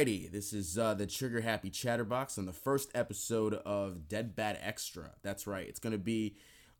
[0.00, 5.10] This is uh, the Trigger Happy Chatterbox on the first episode of Deadbat Extra.
[5.22, 5.68] That's right.
[5.68, 6.36] It's going to be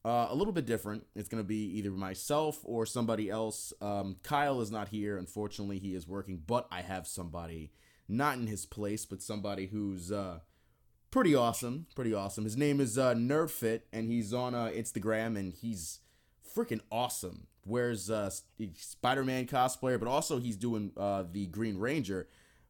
[0.07, 1.05] uh, a little bit different.
[1.15, 3.75] It's going to be either myself or somebody else.
[3.83, 5.19] Um, Kyle is not here.
[5.19, 7.73] Unfortunately, he is working, but I have somebody
[8.09, 10.39] not in his place, but somebody who's uh,
[11.11, 11.89] pretty awesome.
[11.95, 12.45] Pretty awesome.
[12.45, 15.99] His name is uh, Nerdfit, and he's on uh, Instagram, and he's
[16.57, 17.49] freaking awesome.
[17.67, 18.31] Wears uh,
[18.79, 22.27] Spider Man cosplayer, but also he's doing uh, the Green Ranger.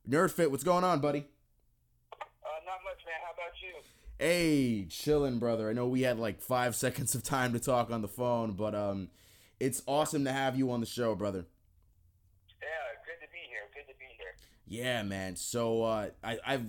[0.09, 1.27] Nerdfit, what's going on, buddy?
[2.13, 3.15] Uh, not much, man.
[3.25, 3.75] How about you?
[4.19, 5.71] Hey, chilling, brother.
[5.71, 8.75] I know we had like five seconds of time to talk on the phone, but
[8.75, 9.09] um,
[9.59, 11.47] it's awesome to have you on the show, brother.
[12.61, 12.67] Yeah,
[13.07, 13.69] good to be here.
[13.75, 14.35] Good to be here.
[14.67, 15.37] Yeah, man.
[15.37, 16.65] So uh, I, I've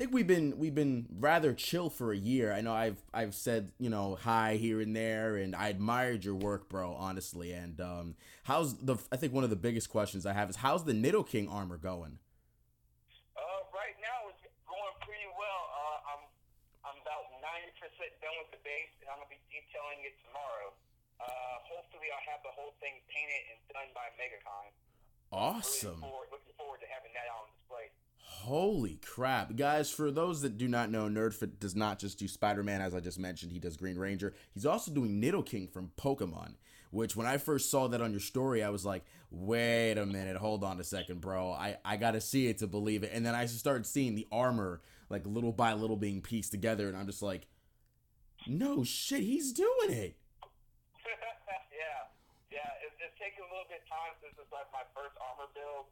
[0.00, 2.54] I think we've been we've been rather chill for a year.
[2.54, 6.36] I know I've I've said you know hi here and there, and I admired your
[6.36, 6.94] work, bro.
[6.94, 8.96] Honestly, and um, how's the?
[9.12, 12.16] I think one of the biggest questions I have is how's the Nidoking armor going?
[13.36, 15.62] Uh, right now it's going pretty well.
[15.68, 16.22] Uh, I'm
[16.88, 20.70] I'm about ninety percent done with the base, and I'm gonna be detailing it tomorrow.
[21.18, 24.70] Uh, hopefully I'll have the whole thing painted and done by MegaCon.
[25.34, 25.98] Awesome.
[25.98, 27.90] Looking forward, looking forward to having that on display.
[28.16, 29.56] Holy crap.
[29.56, 32.94] Guys, for those that do not know, Nerdfit does not just do Spider Man, as
[32.94, 33.52] I just mentioned.
[33.52, 34.32] He does Green Ranger.
[34.54, 36.54] He's also doing Nidoking from Pokemon,
[36.90, 40.36] which when I first saw that on your story, I was like, wait a minute,
[40.36, 41.52] hold on a second, bro.
[41.52, 43.10] I, I got to see it to believe it.
[43.12, 46.88] And then I started seeing the armor, like little by little, being pieced together.
[46.88, 47.46] And I'm just like,
[48.46, 50.16] no shit, he's doing it.
[51.74, 52.08] yeah,
[52.52, 52.70] yeah.
[52.86, 55.90] It's, it's taken a little bit of time since it's like my first armor build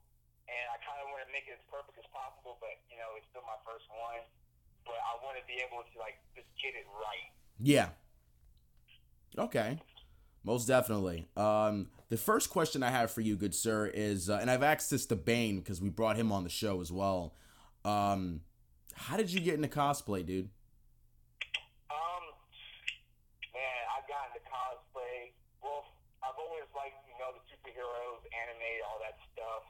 [0.48, 2.56] and I kind of want to make it as perfect as possible.
[2.60, 4.24] But you know, it's still my first one.
[4.88, 7.28] But I want to be able to like just get it right.
[7.60, 7.92] Yeah.
[9.36, 9.78] Okay.
[10.44, 11.28] Most definitely.
[11.36, 14.88] Um, the first question I have for you, good sir, is, uh, and I've asked
[14.88, 17.34] this to Bane because we brought him on the show as well.
[17.84, 18.40] Um,
[18.94, 20.48] how did you get into cosplay, dude?
[21.90, 22.24] Um,
[23.52, 25.36] man, I got into cosplay.
[25.60, 25.84] Well,
[26.24, 29.68] I've always liked, you know, the superheroes, anime, all that stuff.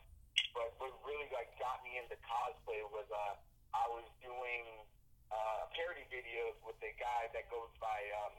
[0.55, 3.35] But what really like got me into cosplay was uh,
[3.75, 4.87] I was doing
[5.35, 8.35] uh, parody videos with a guy that goes by um,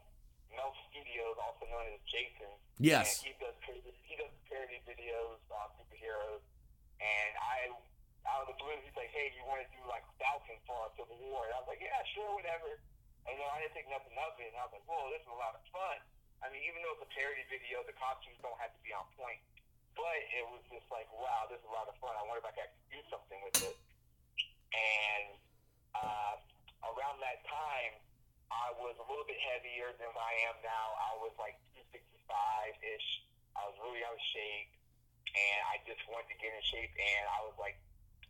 [0.56, 2.50] Mel Studios, also known as Jason.
[2.80, 3.20] Yes.
[3.20, 3.56] And he does
[4.08, 6.44] he does parody videos on superheroes,
[7.03, 7.76] and I
[8.28, 10.91] out of the blue he's like, hey, you want to do like Falcon for our
[10.96, 11.52] Civil War?
[11.52, 12.80] And I was like, yeah, sure, whatever.
[13.28, 15.20] And you know, I didn't think nothing of it, and I was like, whoa, this
[15.20, 16.00] is a lot of fun.
[16.40, 19.03] I mean, even though it's a parody video, the costumes don't have to be on
[19.20, 19.44] point.
[20.00, 22.16] But it was just like, wow, this is a lot of fun.
[22.16, 23.76] I wonder if I could do something with it.
[24.72, 25.36] And
[25.92, 26.40] uh,
[26.88, 28.00] around that time,
[28.48, 30.96] I was a little bit heavier than I am now.
[31.04, 33.08] I was like 265 ish.
[33.59, 34.72] I was really out of shape,
[35.36, 36.96] and I just wanted to get in shape.
[36.96, 37.76] And I was like,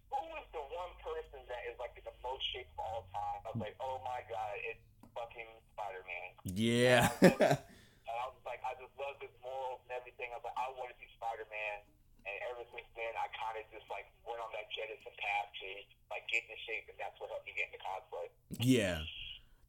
[0.09, 3.45] who is the one person that is like in the most shape of all time?
[3.45, 4.81] I was like, oh my god, it's
[5.13, 6.29] fucking Spider Man.
[6.49, 7.13] Yeah.
[8.09, 10.33] And I was like, I just love his morals and everything.
[10.33, 11.85] I was like, I want to be Spider Man.
[12.25, 15.69] And ever since then, I kind of just like went on that jettison path to
[16.11, 18.27] like get in shape, and that's what helped me get into cosplay.
[18.59, 19.05] Yeah.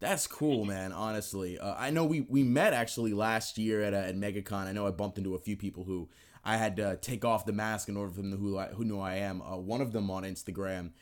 [0.00, 0.92] That's cool, man.
[0.92, 4.66] Honestly, uh, I know we, we met actually last year at uh, at MegaCon.
[4.66, 6.08] I know I bumped into a few people who
[6.42, 8.84] I had to take off the mask in order for them to who I, who
[8.84, 9.42] knew I am.
[9.42, 10.92] Uh, one of them on Instagram,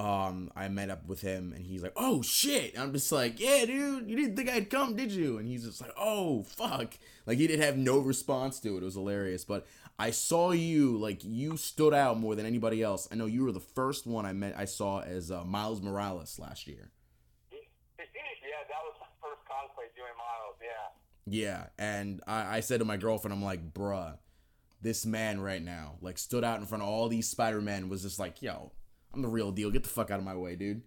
[0.00, 3.38] um, I met up with him and he's like, "Oh shit!" And I'm just like,
[3.38, 6.94] "Yeah, dude, you didn't think I'd come, did you?" And he's just like, "Oh fuck!"
[7.26, 8.80] Like he didn't have no response to it.
[8.80, 9.44] It was hilarious.
[9.44, 9.66] But
[9.98, 13.08] I saw you like you stood out more than anybody else.
[13.12, 14.54] I know you were the first one I met.
[14.56, 16.90] I saw as uh, Miles Morales last year.
[17.52, 17.58] yeah,
[17.98, 20.56] that was my first cosplay doing Miles.
[20.62, 20.86] Yeah.
[21.26, 24.16] Yeah, and I, I said to my girlfriend, I'm like, "Bruh,
[24.80, 28.00] this man right now, like, stood out in front of all these Spider Men, was
[28.00, 28.72] just like, yo."
[29.12, 29.70] I'm the real deal.
[29.70, 30.82] Get the fuck out of my way, dude.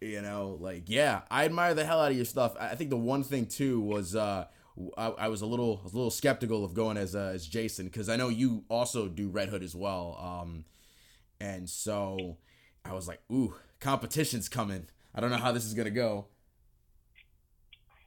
[0.00, 2.54] you know, like yeah, I admire the hell out of your stuff.
[2.58, 4.46] I think the one thing too was uh,
[4.96, 8.08] I, I was a little a little skeptical of going as uh, as Jason because
[8.08, 10.18] I know you also do Red Hood as well.
[10.20, 10.64] Um,
[11.40, 12.38] and so
[12.84, 14.86] I was like, ooh, competition's coming.
[15.14, 16.26] I don't know how this is gonna go.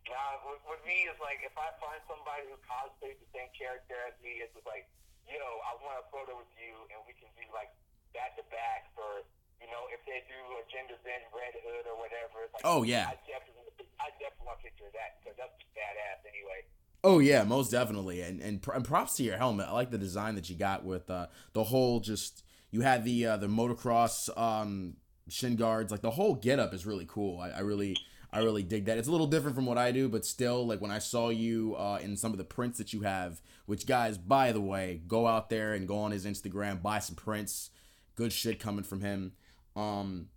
[0.07, 3.95] Nah, with, with me, is like if I find somebody who cosplays the same character
[4.07, 4.88] as me, it's like,
[5.27, 7.71] yo, I want a photo with you, and we can do like
[8.12, 9.24] back to back, or
[9.59, 12.47] you know, if they do a gender bend Red Hood or whatever.
[12.51, 16.24] Like, oh yeah, I definitely, I definitely want a picture of that because that's badass
[16.25, 16.65] anyway.
[17.03, 19.68] Oh yeah, most definitely, and and, and props to your helmet.
[19.69, 23.25] I like the design that you got with uh, the whole just you had the
[23.25, 24.97] uh, the motocross um,
[25.29, 27.39] shin guards, like the whole getup is really cool.
[27.39, 27.95] I, I really
[28.31, 28.97] I really dig that.
[28.97, 31.75] It's a little different from what I do, but still, like when I saw you
[31.75, 35.27] uh, in some of the prints that you have, which guys, by the way, go
[35.27, 37.69] out there and go on his Instagram, buy some prints.
[38.15, 39.33] Good shit coming from him.
[39.75, 40.27] Um,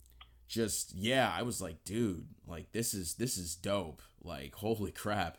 [0.46, 4.02] just yeah, I was like, dude, like this is this is dope.
[4.22, 5.38] Like holy crap.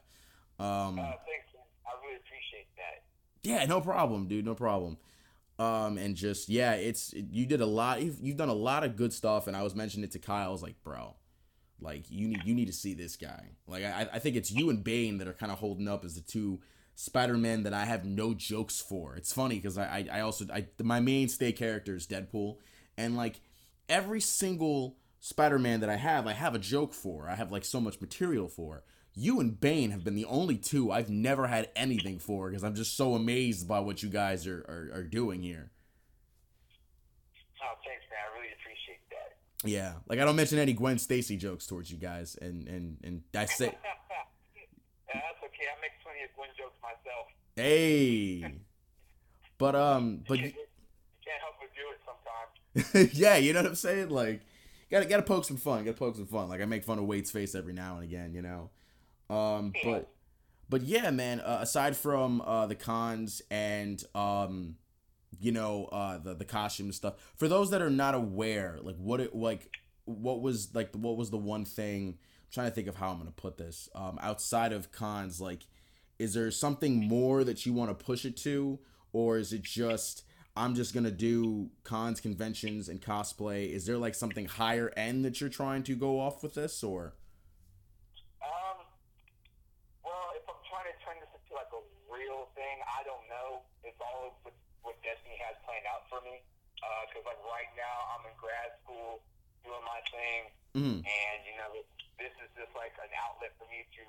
[0.59, 1.63] Um, uh, thanks, man.
[1.85, 3.03] I really appreciate that.
[3.43, 4.45] Yeah, no problem, dude.
[4.45, 4.97] No problem.
[5.59, 8.01] Um, and just yeah, it's you did a lot.
[8.01, 10.49] You've, you've done a lot of good stuff, and I was mentioning it to Kyle.
[10.49, 11.15] I was like, bro,
[11.81, 13.49] like you need you need to see this guy.
[13.67, 16.15] Like I I think it's you and Bane that are kind of holding up as
[16.15, 16.61] the two
[16.95, 19.15] Spider-Man that I have no jokes for.
[19.15, 22.57] It's funny because I, I I also I my mainstay character is Deadpool,
[22.97, 23.41] and like
[23.89, 27.29] every single Spider-Man that I have, I have a joke for.
[27.29, 28.83] I have like so much material for.
[29.13, 32.75] You and Bane have been the only two I've never had anything for because I'm
[32.75, 35.69] just so amazed by what you guys are, are, are doing here.
[37.61, 38.19] Oh, thanks, man.
[38.23, 39.35] I really appreciate that.
[39.63, 43.21] Yeah, like I don't mention any Gwen Stacy jokes towards you guys, and and and
[43.35, 43.71] I say, yeah,
[45.13, 45.65] that's okay.
[45.69, 47.27] I make plenty of Gwen jokes myself.
[47.55, 48.59] hey,
[49.59, 50.51] but um, but you, you
[51.23, 53.13] can't help but do it sometimes.
[53.17, 54.09] yeah, you know what I'm saying?
[54.09, 54.41] Like,
[54.89, 55.83] gotta gotta poke some fun.
[55.85, 56.49] Gotta poke some fun.
[56.49, 58.71] Like I make fun of Wade's face every now and again, you know.
[59.29, 60.09] Um, but
[60.69, 61.39] but yeah, man.
[61.39, 64.77] Uh, aside from uh, the cons and um,
[65.39, 67.15] you know, uh, the the costume and stuff.
[67.35, 71.29] For those that are not aware, like what it like, what was like what was
[71.29, 72.17] the one thing?
[72.19, 73.89] I'm trying to think of how I'm gonna put this.
[73.95, 75.65] Um, outside of cons, like,
[76.19, 78.79] is there something more that you want to push it to,
[79.13, 80.23] or is it just
[80.55, 83.69] I'm just gonna do cons, conventions, and cosplay?
[83.69, 87.13] Is there like something higher end that you're trying to go off with this, or?
[88.43, 88.83] Um,
[90.03, 91.81] well, if I'm trying to turn this into like a
[92.11, 93.61] real thing, I don't know.
[93.83, 94.41] It's all
[94.81, 96.41] what Destiny has planned out for me.
[97.07, 99.21] Because like right now, I'm in grad school
[99.65, 100.41] doing my thing,
[100.71, 101.03] Mm-hmm.
[101.03, 101.83] and you know,
[102.15, 104.03] this is just like an outlet for me to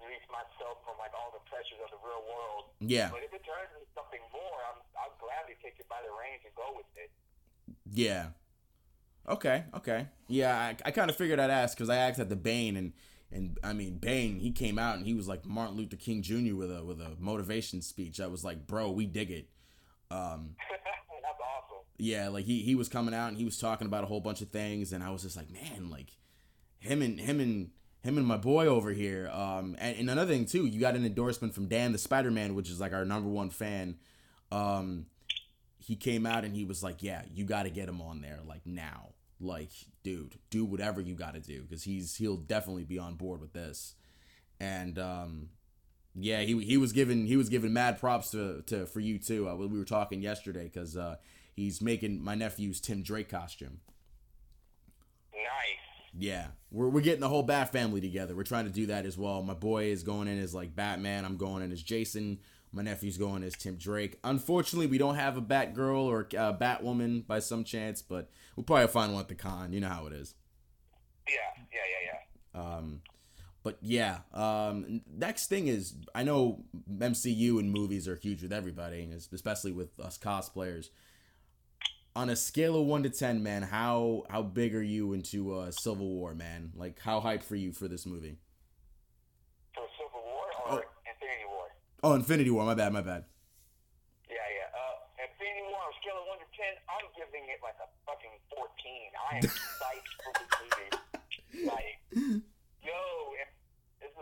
[0.00, 2.72] release myself from like all the pressures of the real world.
[2.80, 6.08] Yeah, But if it turns into something more, I'm I'll gladly take it by the
[6.16, 7.12] reins and go with it.
[7.92, 8.32] yeah.
[9.28, 10.06] Okay, okay.
[10.28, 12.92] Yeah, I, I kind of figured I'd ask because I asked at the Bane and
[13.32, 16.54] and I mean Bane, he came out and he was like Martin Luther King Jr.
[16.54, 18.20] with a with a motivation speech.
[18.20, 19.48] I was like, bro, we dig it.
[20.10, 20.56] Um,
[21.22, 21.84] That's awesome.
[21.98, 24.40] yeah, like he he was coming out and he was talking about a whole bunch
[24.40, 26.10] of things, and I was just like, man, like
[26.78, 27.70] him and him and
[28.02, 29.28] him and my boy over here.
[29.32, 32.54] Um, and, and another thing too, you got an endorsement from Dan the Spider Man,
[32.54, 33.96] which is like our number one fan.
[34.52, 35.06] Um,
[35.78, 38.40] he came out and he was like, yeah, you got to get him on there
[38.46, 39.10] like now,
[39.40, 39.70] like
[40.04, 43.52] dude, do whatever you got to do because he's he'll definitely be on board with
[43.52, 43.94] this.
[44.60, 45.48] And um,
[46.18, 49.48] yeah, he he was given he was given mad props to to for you too.
[49.48, 51.16] Uh, we were talking yesterday because uh,
[51.54, 53.80] he's making my nephew's Tim Drake costume.
[55.34, 56.12] Nice.
[56.18, 58.34] Yeah, we're we're getting the whole Bat family together.
[58.34, 59.42] We're trying to do that as well.
[59.42, 61.24] My boy is going in as like Batman.
[61.24, 62.38] I'm going in as Jason.
[62.72, 64.18] My nephew's going as Tim Drake.
[64.24, 68.88] Unfortunately, we don't have a Batgirl or a Batwoman by some chance, but we'll probably
[68.88, 69.72] find one at the con.
[69.72, 70.34] You know how it is.
[71.28, 72.76] Yeah, yeah, yeah, yeah.
[72.76, 73.00] Um,
[73.66, 79.10] but yeah, um, next thing is I know MCU and movies are huge with everybody,
[79.32, 80.90] especially with us cosplayers.
[82.14, 85.72] On a scale of one to ten, man, how how big are you into uh,
[85.72, 86.70] Civil War, man?
[86.76, 88.38] Like, how hyped for you for this movie?
[89.74, 91.66] For Civil War or Infinity War?
[92.04, 92.64] Oh, Infinity War.
[92.66, 92.92] My bad.
[92.92, 93.24] My bad.
[94.30, 94.70] Yeah, yeah.
[94.78, 97.90] Uh, Infinity War on a scale of one to ten, I'm giving it like a
[98.06, 99.10] fucking fourteen.
[99.26, 99.42] I am
[99.82, 101.66] psyched for this movie.
[101.66, 101.98] Like,
[102.86, 103.26] yo,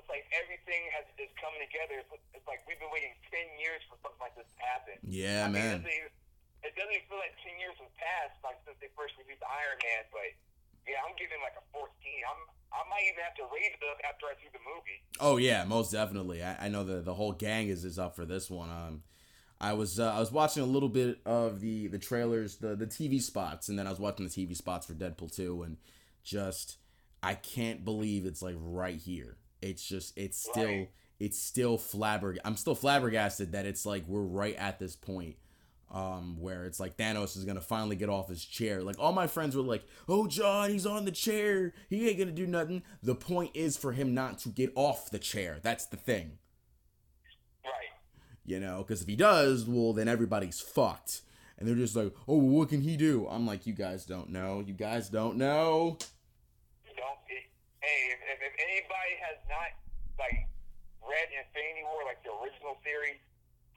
[0.04, 2.04] it's like everything has is coming together.
[2.04, 5.00] It's, it's like we've been waiting ten years for something like this to happen.
[5.00, 5.80] Yeah, I mean, man.
[5.80, 6.12] It doesn't, even,
[6.60, 9.80] it doesn't even feel like ten years have passed like since they first released Iron
[9.80, 10.28] Man, but
[10.84, 12.20] yeah, I'm giving like a fourteen.
[12.28, 15.00] I'm I might even have to raise it up after I see the movie.
[15.24, 16.44] Oh yeah, most definitely.
[16.44, 18.68] I, I know the the whole gang is is up for this one.
[18.68, 19.08] Um,
[19.56, 22.86] I was uh, I was watching a little bit of the the trailers, the the
[22.86, 25.80] TV spots, and then I was watching the TV spots for Deadpool two, and
[26.20, 26.76] just
[27.24, 29.38] I can't believe it's like right here.
[29.64, 30.90] It's just it's still Right.
[31.18, 32.38] it's still flabberg.
[32.44, 35.36] I'm still flabbergasted that it's like we're right at this point.
[35.90, 38.82] Um, where it's like Thanos is gonna finally get off his chair.
[38.82, 41.72] Like all my friends were like, "Oh, John, he's on the chair.
[41.88, 45.20] He ain't gonna do nothing." The point is for him not to get off the
[45.20, 45.60] chair.
[45.62, 46.38] That's the thing,
[47.64, 47.92] Right.
[48.44, 48.78] you know.
[48.78, 51.22] Because if he does, well, then everybody's fucked.
[51.58, 54.60] And they're just like, "Oh, what can he do?" I'm like, "You guys don't know.
[54.66, 55.98] You guys don't know."
[57.84, 59.70] Hey if, if, if anybody has not
[60.16, 60.48] like
[61.04, 63.20] read Infinity War like the original series,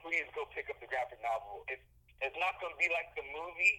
[0.00, 1.68] please go pick up the graphic novel.
[1.68, 1.84] It's
[2.24, 3.76] it's not gonna be like the movie,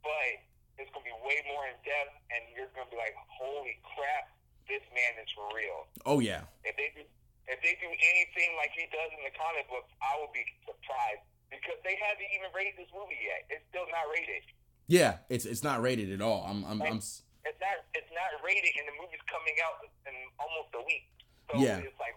[0.00, 0.40] but
[0.80, 4.32] it's gonna be way more in depth, and you're gonna be like, holy crap!
[4.68, 5.84] this man is for real.
[6.06, 6.46] Oh yeah.
[6.64, 7.02] If they do,
[7.48, 11.24] if they do anything like he does in the comic books, I will be surprised
[11.50, 13.44] because they haven't even rated this movie yet.
[13.50, 14.42] It's still not rated.
[14.86, 16.46] Yeah, it's it's not rated at all.
[16.46, 17.00] I'm I'm, I'm
[17.44, 21.06] it's not it's not rated, and the movie's coming out in almost a week.
[21.50, 21.78] So yeah.
[21.78, 22.14] it's like,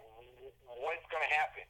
[0.65, 1.63] what's gonna happen?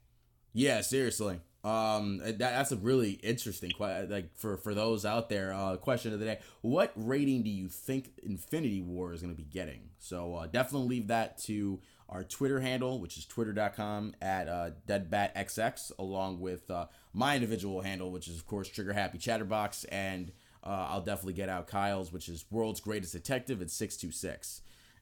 [0.54, 1.40] Yeah, seriously.
[1.66, 4.12] Um, that, that's a really interesting question.
[4.12, 7.70] Like for for those out there, uh, question of the day: What rating do you
[7.70, 9.90] think Infinity War is going to be getting?
[9.98, 15.92] So uh, definitely leave that to our Twitter handle, which is twitter.com at uh, deadbatxx,
[15.98, 20.32] along with uh, my individual handle, which is of course Trigger Happy Chatterbox, and
[20.66, 24.62] uh, I'll definitely get out Kyle's, which is World's Greatest Detective at six two six.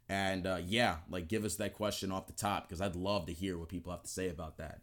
[0.09, 3.33] And uh, yeah, like give us that question off the top because I'd love to
[3.33, 4.81] hear what people have to say about that.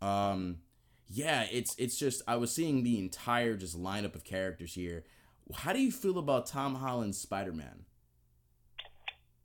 [0.00, 0.58] Um,
[1.08, 5.04] yeah, it's it's just I was seeing the entire just lineup of characters here.
[5.54, 7.84] How do you feel about Tom Holland's Spider Man?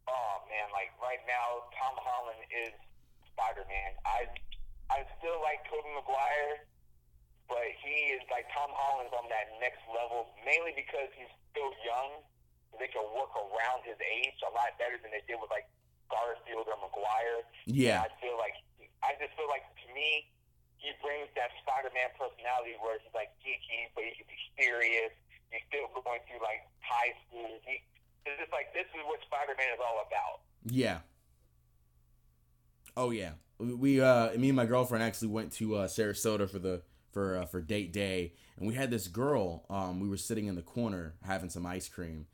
[0.08, 2.74] Oh man, like right now, Tom Holland is
[3.34, 3.92] Spider Man.
[4.06, 4.26] I
[4.90, 6.66] I still like Tobey Maguire,
[7.52, 12.24] but he is like Tom Holland's on that next level, mainly because he's still young.
[12.80, 15.68] They can work around his age a lot better than they did with like
[16.08, 17.44] Garfield or Maguire.
[17.68, 18.56] Yeah, and I feel like
[19.04, 20.32] I just feel like to me
[20.80, 25.12] he brings that Spider-Man personality where he's like geeky, but he can be serious.
[25.52, 27.60] He's still going through like high school.
[27.68, 27.84] He,
[28.24, 30.48] it's just like this is what Spider-Man is all about.
[30.72, 31.04] Yeah.
[32.96, 33.36] Oh yeah.
[33.60, 36.82] We uh me and my girlfriend actually went to uh Sarasota for the
[37.12, 40.56] for uh, for date day and we had this girl um we were sitting in
[40.56, 42.26] the corner having some ice cream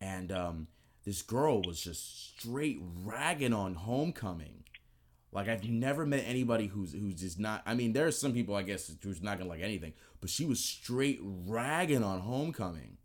[0.00, 0.66] and um
[1.04, 4.62] this girl was just straight ragging on homecoming
[5.32, 7.62] like I've never met anybody who's who's just not.
[7.64, 10.62] I mean, there's some people I guess who's not gonna like anything, but she was
[10.62, 12.98] straight ragging on Homecoming.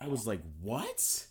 [0.00, 1.26] I was like, what?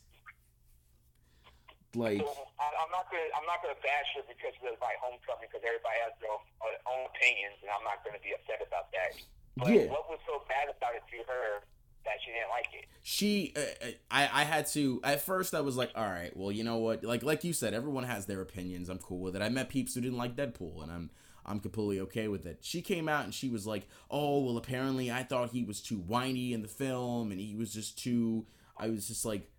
[1.93, 5.97] Like, I'm not gonna I'm not gonna bash her because of my Homecoming because everybody
[6.01, 6.41] has their own,
[6.89, 9.13] own opinions, and I'm not gonna be upset about that.
[9.55, 9.85] But yeah.
[9.89, 11.61] what was so bad about it to her
[12.05, 12.85] that she didn't like it.
[13.01, 14.99] She, uh, uh, I, I had to.
[15.03, 17.03] At first, I was like, all right, well, you know what?
[17.03, 18.89] Like, like you said, everyone has their opinions.
[18.89, 19.41] I'm cool with it.
[19.41, 21.09] I met peeps who didn't like Deadpool, and I'm,
[21.45, 22.59] I'm completely okay with it.
[22.61, 25.97] She came out and she was like, oh, well, apparently I thought he was too
[25.97, 28.45] whiny in the film, and he was just too.
[28.77, 29.52] I was just like, uh,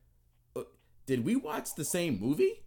[1.06, 2.62] did we watch the same movie?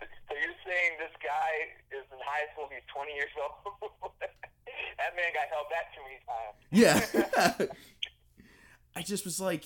[0.00, 2.68] So you're saying this guy is in high school?
[2.70, 3.90] He's 20 years old.
[4.98, 6.56] that man got held back too many times.
[7.58, 7.66] Yeah.
[8.96, 9.64] I just was like,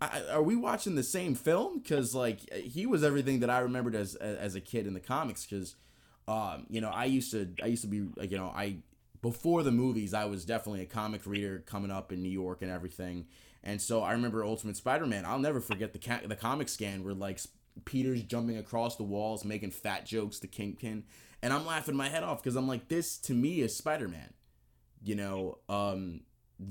[0.00, 1.78] I, are we watching the same film?
[1.78, 5.46] Because like he was everything that I remembered as as a kid in the comics.
[5.46, 5.76] Because,
[6.26, 8.78] um, you know, I used to I used to be like you know I
[9.20, 12.70] before the movies I was definitely a comic reader coming up in New York and
[12.70, 13.26] everything.
[13.64, 15.24] And so I remember Ultimate Spider-Man.
[15.24, 17.40] I'll never forget the ca- the comic scan where like
[17.84, 21.04] Peter's jumping across the walls, making fat jokes to Kingpin,
[21.42, 24.34] and I'm laughing my head off because I'm like, this to me is Spider-Man
[25.04, 26.20] you know, um,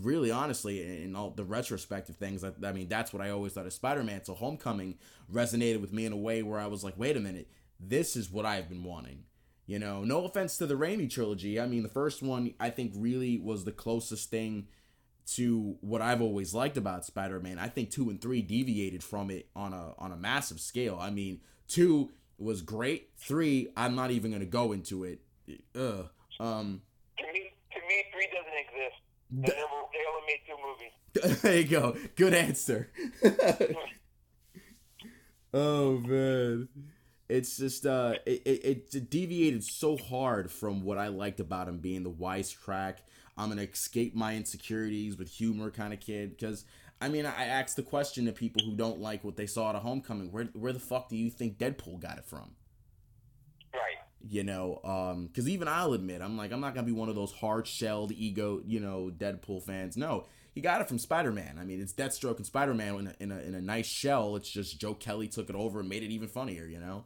[0.02, 3.66] really honestly, in all the retrospective things, I, I mean, that's what I always thought
[3.66, 4.24] of Spider Man.
[4.24, 4.98] So Homecoming
[5.32, 8.32] resonated with me in a way where I was like, wait a minute, this is
[8.32, 9.26] what I've been wanting.
[9.66, 11.60] You know, no offense to the Raimi trilogy.
[11.60, 14.68] I mean, the first one I think really was the closest thing
[15.28, 17.60] to what I've always liked about Spider-Man.
[17.60, 20.98] I think 2 and 3 deviated from it on a on a massive scale.
[21.00, 23.10] I mean, 2 was great.
[23.18, 25.22] 3, I'm not even going to go into it.
[25.76, 26.10] Ugh.
[26.40, 26.82] Um
[27.18, 29.02] To me, three doesn't exist.
[29.32, 29.62] They, never,
[29.94, 31.42] they only made two movies.
[31.42, 31.96] there you go.
[32.16, 32.92] Good answer.
[35.54, 36.68] oh man,
[37.30, 41.80] it's just uh, it, it it deviated so hard from what I liked about him
[41.80, 42.96] being the wisecrack.
[43.38, 46.38] I'm gonna escape my insecurities with humor kind of kid.
[46.38, 46.66] Because
[47.00, 49.76] I mean, I asked the question to people who don't like what they saw at
[49.76, 50.32] a homecoming.
[50.32, 52.52] Where where the fuck do you think Deadpool got it from?
[53.74, 53.98] Right
[54.30, 57.16] you know um because even i'll admit i'm like i'm not gonna be one of
[57.16, 61.82] those hard-shelled ego you know deadpool fans no he got it from spider-man i mean
[61.82, 64.94] it's deathstroke and spider-man in a, in a, in a nice shell it's just joe
[64.94, 67.06] kelly took it over and made it even funnier you know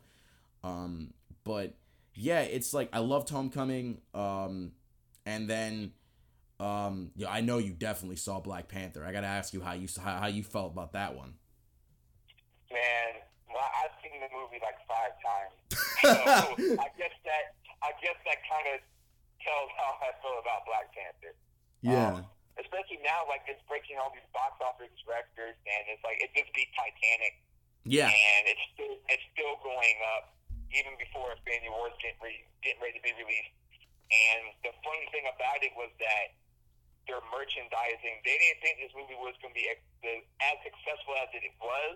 [0.63, 1.13] um
[1.43, 1.75] but
[2.13, 4.71] yeah it's like i loved homecoming um
[5.25, 5.91] and then
[6.59, 9.87] um yeah i know you definitely saw black panther i gotta ask you how you
[10.01, 11.33] how, how you felt about that one
[12.71, 13.15] man
[13.55, 15.55] well, I've seen the movie like five times.
[16.03, 16.11] so
[16.75, 18.83] I guess that I guess that kind of
[19.39, 21.33] tells how I feel about Black Panther.
[21.79, 22.19] Yeah.
[22.19, 22.27] Um,
[22.59, 26.51] especially now, like it's breaking all these box office records, and it's like it just
[26.51, 27.39] beat Titanic.
[27.87, 28.11] Yeah.
[28.11, 30.35] And it's still it's still going up
[30.75, 33.55] even before Infinity War is getting ready, getting ready to be released.
[34.11, 36.35] And the funny thing about it was that
[37.05, 41.45] their merchandising, they didn't think this movie was going to be as successful as it
[41.61, 41.95] was.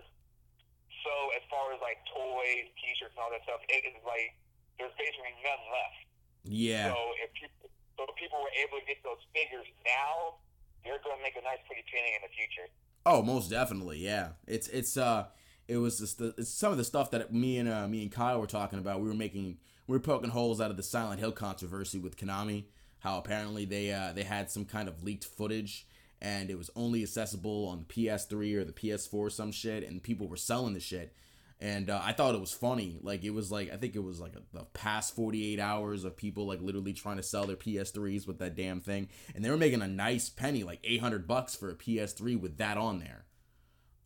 [1.02, 4.36] So as far as like toys, T-shirts, and all that stuff, it is like
[4.76, 6.00] there's basically none left.
[6.44, 6.92] Yeah.
[6.92, 10.40] So if people, so if people were able to get those figures now,
[10.84, 12.68] they're going to make a nice, pretty painting in the future.
[13.06, 13.98] Oh, most definitely.
[13.98, 14.36] Yeah.
[14.46, 15.32] It's it's uh
[15.68, 18.12] it was just the, it's some of the stuff that me and uh, me and
[18.12, 19.00] Kyle were talking about.
[19.00, 22.64] We were making we were poking holes out of the Silent Hill controversy with Konami.
[23.00, 25.86] How apparently they uh, they had some kind of leaked footage
[26.22, 30.02] and it was only accessible on the PS3 or the PS4 or some shit, and
[30.02, 31.14] people were selling the shit.
[31.62, 32.98] And uh, I thought it was funny.
[33.02, 36.16] Like it was like I think it was like a, the past 48 hours of
[36.16, 39.56] people like literally trying to sell their PS3s with that damn thing, and they were
[39.56, 43.24] making a nice penny, like 800 bucks for a PS3 with that on there.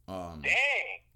[0.07, 0.53] Um, Dang.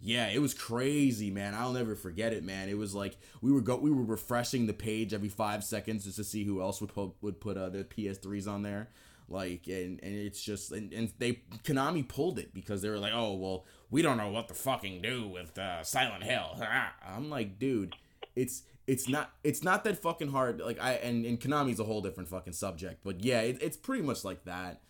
[0.00, 1.54] yeah, it was crazy, man.
[1.54, 2.68] I'll never forget it, man.
[2.68, 6.16] It was like we were go we were refreshing the page every five seconds just
[6.16, 8.88] to see who else would put would put uh, their PS3s on there.
[9.28, 13.12] Like and and it's just and, and they Konami pulled it because they were like,
[13.14, 16.58] oh well, we don't know what to fucking do with uh, Silent Hill.
[17.06, 17.94] I'm like, dude,
[18.34, 20.60] it's it's not it's not that fucking hard.
[20.60, 24.02] Like I and and Konami's a whole different fucking subject, but yeah, it, it's pretty
[24.02, 24.80] much like that.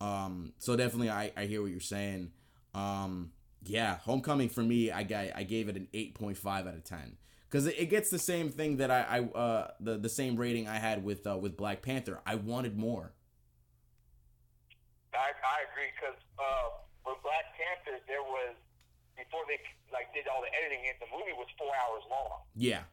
[0.00, 2.30] Um, so definitely, I I hear what you're saying.
[2.74, 3.32] Um,
[3.64, 6.84] yeah, Homecoming for me, I got I gave it an eight point five out of
[6.84, 7.16] ten
[7.48, 10.68] because it, it, gets the same thing that I, I uh the the same rating
[10.68, 12.20] I had with uh, with Black Panther.
[12.24, 13.12] I wanted more.
[15.12, 18.56] I I agree because uh, with Black Panther there was
[19.16, 19.60] before they
[19.92, 22.40] like did all the editing, the movie was four hours long.
[22.56, 22.88] Yeah.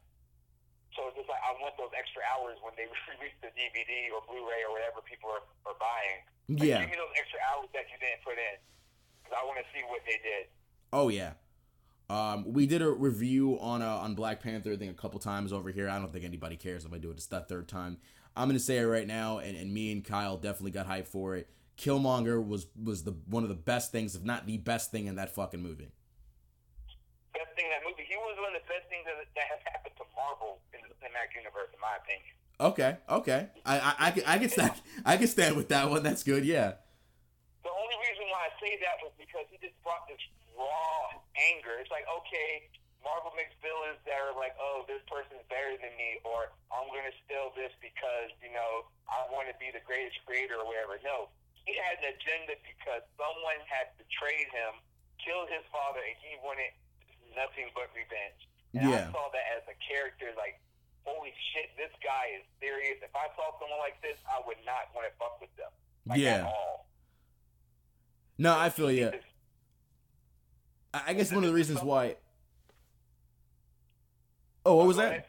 [0.92, 4.26] So it's just like I want those extra hours when they release the DVD or
[4.26, 6.26] Blu-ray or whatever people are, are buying.
[6.50, 6.82] Like, yeah.
[6.84, 8.58] Give me those extra hours that you didn't put in
[9.22, 10.50] because I want to see what they did.
[10.92, 11.34] Oh yeah.
[12.10, 15.52] Um, we did a review on uh, on Black Panther, I think a couple times
[15.52, 15.90] over here.
[15.90, 17.18] I don't think anybody cares if I do it.
[17.18, 17.98] It's that third time.
[18.36, 21.36] I'm gonna say it right now, and, and me and Kyle definitely got hyped for
[21.36, 21.50] it.
[21.78, 25.16] Killmonger was was the one of the best things, if not the best thing in
[25.16, 25.92] that fucking movie.
[27.34, 28.08] Best thing in that movie.
[28.08, 30.96] He was one of the best things that, that has happened to Marvel in the
[31.04, 32.34] cinematic universe, in my opinion.
[32.58, 33.42] Okay, okay.
[33.66, 34.74] I I, I can I can stand
[35.06, 36.04] I can stand with that one.
[36.04, 36.46] That's good.
[36.46, 36.80] Yeah.
[37.68, 40.24] The only reason why I say that was because he just brought this
[40.58, 41.78] raw anger.
[41.78, 42.68] It's like, okay,
[43.06, 47.06] Marvel makes villains that are like, oh, this person's better than me, or I'm going
[47.06, 50.98] to steal this because, you know, I want to be the greatest creator or whatever.
[51.06, 51.32] No,
[51.64, 54.82] he had an agenda because someone had betrayed him,
[55.22, 56.74] killed his father, and he wanted
[57.38, 58.42] nothing but revenge.
[58.76, 59.08] And yeah.
[59.08, 60.60] I saw that as a character, like,
[61.08, 63.00] holy shit, this guy is serious.
[63.00, 65.72] If I saw someone like this, I would not want to fuck with them.
[66.04, 66.44] Like, yeah.
[66.44, 66.90] At all.
[68.38, 69.12] No, I feel you.
[71.06, 72.16] I guess one of the reasons why.
[74.66, 75.28] Oh, what was that?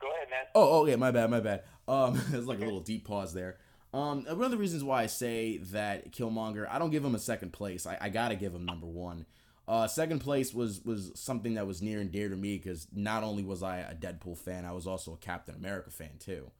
[0.00, 0.44] Go ahead, man.
[0.54, 1.62] Oh, oh yeah, my bad, my bad.
[1.88, 3.56] Um, there's like a little deep pause there.
[3.94, 7.18] Um, one of the reasons why I say that Killmonger, I don't give him a
[7.20, 7.86] second place.
[7.86, 9.26] I, I gotta give him number one.
[9.66, 13.22] Uh, second place was was something that was near and dear to me because not
[13.24, 16.50] only was I a Deadpool fan, I was also a Captain America fan too,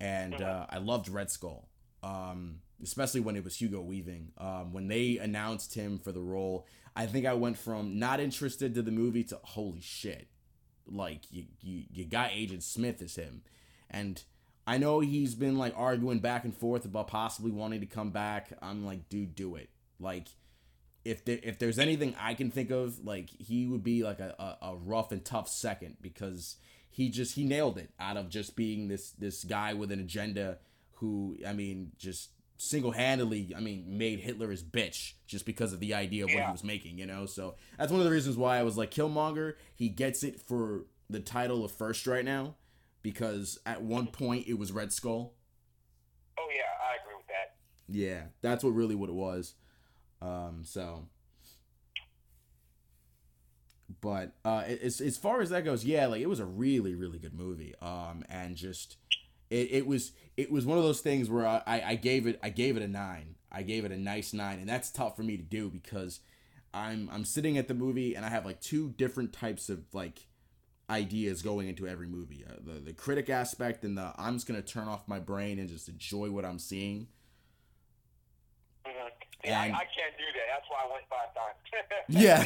[0.00, 1.68] and uh, I loved Red Skull.
[2.02, 4.32] Um, especially when it was Hugo Weaving.
[4.38, 8.74] Um, when they announced him for the role, I think I went from not interested
[8.74, 10.28] to the movie to holy shit,
[10.86, 13.42] like you you, you got Agent Smith as him,
[13.90, 14.22] and
[14.66, 18.52] I know he's been like arguing back and forth about possibly wanting to come back.
[18.62, 19.70] I'm like, dude, do it.
[20.00, 20.28] Like,
[21.04, 24.34] if there, if there's anything I can think of, like he would be like a,
[24.38, 26.56] a, a rough and tough second because
[26.96, 30.56] he just he nailed it out of just being this this guy with an agenda
[30.94, 35.80] who I mean just single handedly I mean made Hitler his bitch just because of
[35.80, 37.26] the idea of what he was making, you know.
[37.26, 39.56] So that's one of the reasons why I was like Killmonger.
[39.74, 42.54] He gets it for the title of first right now
[43.02, 45.34] because at one point it was Red Skull.
[46.38, 47.56] Oh yeah, I agree with that.
[47.90, 49.52] Yeah, that's what really what it was.
[50.22, 51.08] Um, so,
[54.00, 57.18] but uh, as as far as that goes, yeah, like it was a really really
[57.18, 57.74] good movie.
[57.80, 58.96] Um, and just
[59.50, 62.50] it, it was it was one of those things where I, I gave it I
[62.50, 63.36] gave it a nine.
[63.50, 66.20] I gave it a nice nine, and that's tough for me to do because
[66.74, 70.26] I'm I'm sitting at the movie and I have like two different types of like
[70.90, 72.44] ideas going into every movie.
[72.48, 75.68] Uh, the the critic aspect and the I'm just gonna turn off my brain and
[75.68, 77.08] just enjoy what I'm seeing.
[79.44, 80.46] Yeah, And- I, I can't do that.
[80.52, 81.58] That's why I went five times.
[82.08, 82.40] Yeah.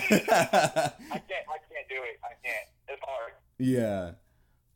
[1.15, 1.47] I can't.
[1.49, 2.19] I can't do it.
[2.25, 2.69] I can't.
[2.89, 3.33] It's hard.
[3.59, 4.11] yeah.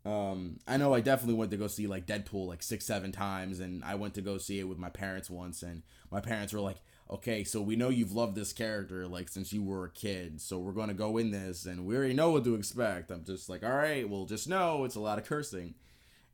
[0.06, 3.58] Um, I know I definitely went to go see like Deadpool like six, seven times,
[3.60, 6.60] and I went to go see it with my parents once, and my parents were
[6.60, 6.76] like,
[7.10, 10.58] "Okay, so we know you've loved this character like since you were a kid, so
[10.58, 13.64] we're gonna go in this, and we already know what to expect." I'm just like,
[13.64, 15.74] "All right, well, just know it's a lot of cursing,"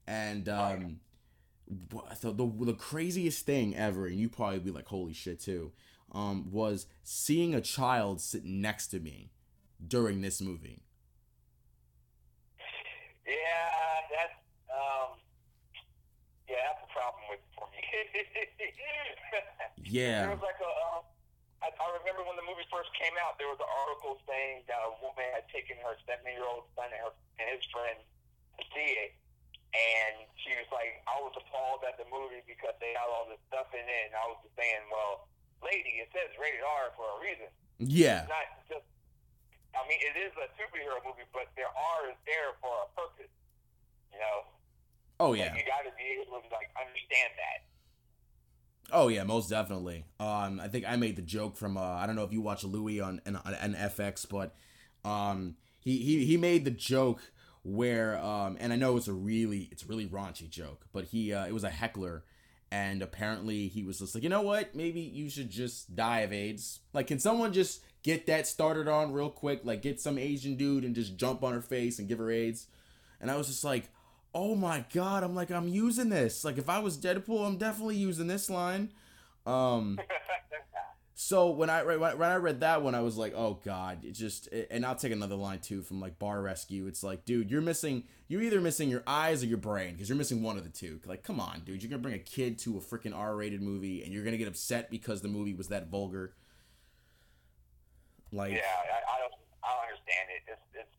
[0.09, 0.99] and um,
[2.21, 5.73] the, the the craziest thing ever, and you probably be like, "Holy shit!" too,
[6.13, 9.31] um, was seeing a child sit next to me
[9.87, 10.83] during this movie.
[13.27, 13.35] Yeah,
[14.11, 14.35] that's
[14.67, 15.15] um,
[16.49, 17.79] yeah, that's a problem with for me.
[19.87, 20.27] yeah.
[20.27, 20.67] There was like a.
[20.67, 21.07] Um,
[21.63, 24.81] I, I remember when the movie first came out, there was an article saying that
[24.81, 28.01] a woman had taken her seven-year-old son and, her, and his friend
[28.57, 29.13] to see it,
[29.71, 33.41] and she was like, "I was appalled at the movie because they had all this
[33.47, 35.31] stuff in it." And I was just saying, "Well,
[35.65, 37.49] lady, it says rated R for a reason.
[37.81, 38.25] Yeah.
[38.25, 38.87] It's not just.
[39.71, 43.33] I mean, it is a superhero movie, but there R is there for a purpose.
[44.13, 44.39] You know.
[45.21, 45.55] Oh yeah.
[45.55, 47.59] Like, you got to be able to like understand that.
[48.93, 50.05] Oh yeah, most definitely.
[50.19, 52.65] Um, I think I made the joke from uh, I don't know if you watch
[52.65, 54.57] Louie on an, on FX, but
[55.09, 57.21] um, he, he he made the joke
[57.63, 61.33] where um, and I know it's a really it's a really raunchy joke, but he
[61.33, 62.25] uh, it was a heckler,
[62.71, 66.33] and apparently he was just like, you know what, maybe you should just die of
[66.33, 66.81] AIDS.
[66.93, 69.61] Like, can someone just get that started on real quick?
[69.65, 72.67] Like, get some Asian dude and just jump on her face and give her AIDS.
[73.21, 73.91] And I was just like,
[74.35, 77.97] oh my god i'm like i'm using this like if i was deadpool i'm definitely
[77.97, 78.91] using this line
[79.47, 79.99] um
[81.23, 84.49] so when i when i read that one i was like oh god it just
[84.71, 86.87] and i'll take another line too from like bar rescue.
[86.87, 90.17] It's like dude you're missing you're either missing your eyes or your brain because you're
[90.17, 90.99] missing one of the two.
[91.05, 94.15] Like come on dude you're gonna bring a kid to a freaking r-rated movie and
[94.15, 96.33] you're gonna get upset because the movie was that vulgar?
[98.33, 100.41] Like yeah i, I don't i don't understand it.
[100.49, 100.95] It's it's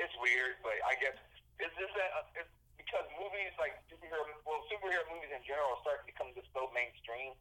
[0.00, 1.20] it's weird but i guess
[1.60, 2.48] it's just that uh, it's
[2.80, 7.36] because movies like superhero, well, superhero movies in general start to become just so mainstream,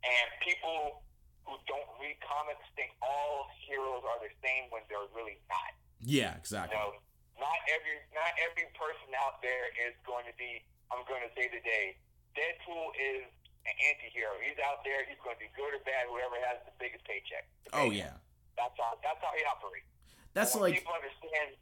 [0.00, 1.04] and people
[1.48, 5.72] who don't read comics think all heroes are the same when they're really not.
[6.04, 6.76] Yeah, exactly.
[6.76, 7.00] You know,
[7.40, 10.60] not every not every person out there is going to be.
[10.92, 11.96] I'm going to say today,
[12.36, 13.24] Deadpool is
[13.64, 14.36] an anti-hero.
[14.44, 15.04] He's out there.
[15.08, 16.08] He's going to be good or bad.
[16.12, 17.48] Whoever has the biggest paycheck.
[17.64, 18.20] The oh yeah.
[18.60, 19.00] That's how.
[19.00, 19.88] That's how he operates.
[20.36, 21.56] That's like people understand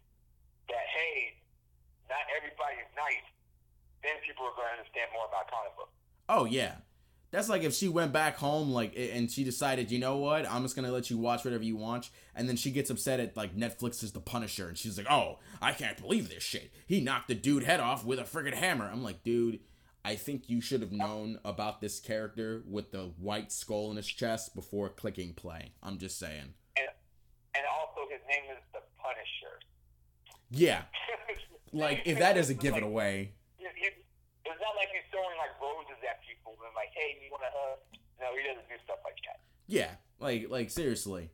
[0.68, 0.86] that.
[0.90, 1.38] Hey,
[2.10, 3.26] not everybody's nice,
[4.02, 5.94] then people are going to understand more about comic books.
[6.30, 6.82] Oh yeah.
[7.30, 10.62] That's like if she went back home, like, and she decided, you know what, I'm
[10.62, 13.56] just gonna let you watch whatever you want, and then she gets upset at like
[13.56, 16.72] Netflix is The Punisher, and she's like, oh, I can't believe this shit.
[16.86, 18.88] He knocked the dude head off with a friggin' hammer.
[18.90, 19.60] I'm like, dude,
[20.06, 24.06] I think you should have known about this character with the white skull in his
[24.06, 25.72] chest before clicking play.
[25.82, 26.54] I'm just saying.
[26.78, 26.88] And,
[27.58, 29.58] and also, his name is The Punisher.
[30.50, 30.82] Yeah.
[31.72, 33.34] like if that doesn't give it away.
[33.58, 37.50] it's not like he's throwing like roses at people and like, hey, you want to
[37.50, 37.78] hug?
[38.26, 39.40] No, he doesn't do stuff like that.
[39.66, 41.30] Yeah, like like seriously.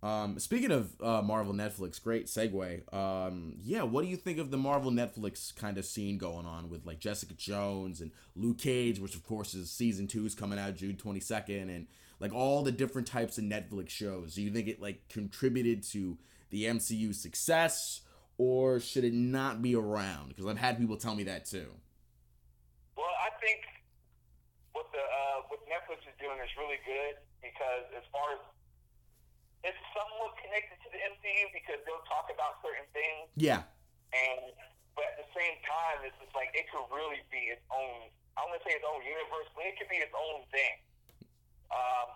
[0.00, 2.94] Um, speaking of uh, Marvel Netflix, great segue.
[2.94, 6.70] Um, yeah, what do you think of the Marvel Netflix kind of scene going on
[6.70, 10.58] with like Jessica Jones and Luke Cage, which of course is season two is coming
[10.58, 11.88] out June twenty second, and
[12.20, 14.34] like all the different types of Netflix shows.
[14.34, 16.18] Do you think it like contributed to
[16.50, 18.02] the MCU success?
[18.38, 20.28] or should it not be around?
[20.28, 21.66] Because I've had people tell me that too.
[22.96, 23.66] Well, I think
[24.72, 28.40] what the uh, what Netflix is doing is really good because as far as
[29.64, 33.32] it's somewhat connected to the MCU because they'll talk about certain things.
[33.40, 33.64] Yeah.
[34.12, 34.52] And
[34.92, 38.12] but at the same time, it's just like it could really be its own.
[38.36, 40.76] I want to say its own universe, but it could be its own thing.
[41.72, 42.08] Um,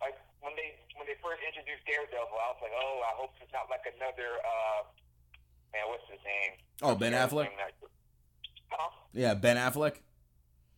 [0.00, 3.52] like when they when they first introduced Daredevil, I was like, oh, I hope it's
[3.52, 4.38] not like another.
[4.38, 4.80] Uh,
[5.74, 6.52] man, what's his name?
[6.80, 7.50] Oh, Ben Affleck.
[8.70, 8.90] Huh?
[9.12, 10.05] Yeah, Ben Affleck.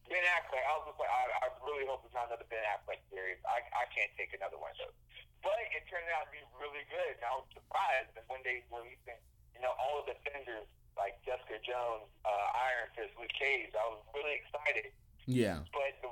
[0.08, 0.64] Ben Affleck.
[0.64, 3.38] I was just like, I, I really hope it's not another Ben Affleck series.
[3.44, 4.96] I, I can't take another one of those.
[5.44, 8.66] But it turned out to be really good, and I was surprised that when they
[8.74, 9.06] released,
[9.54, 10.66] you know, all of the defenders
[10.98, 14.90] like Jessica Jones, uh, Iron Fist, Luke Cage, I was really excited.
[15.30, 15.62] Yeah.
[15.70, 16.10] But the,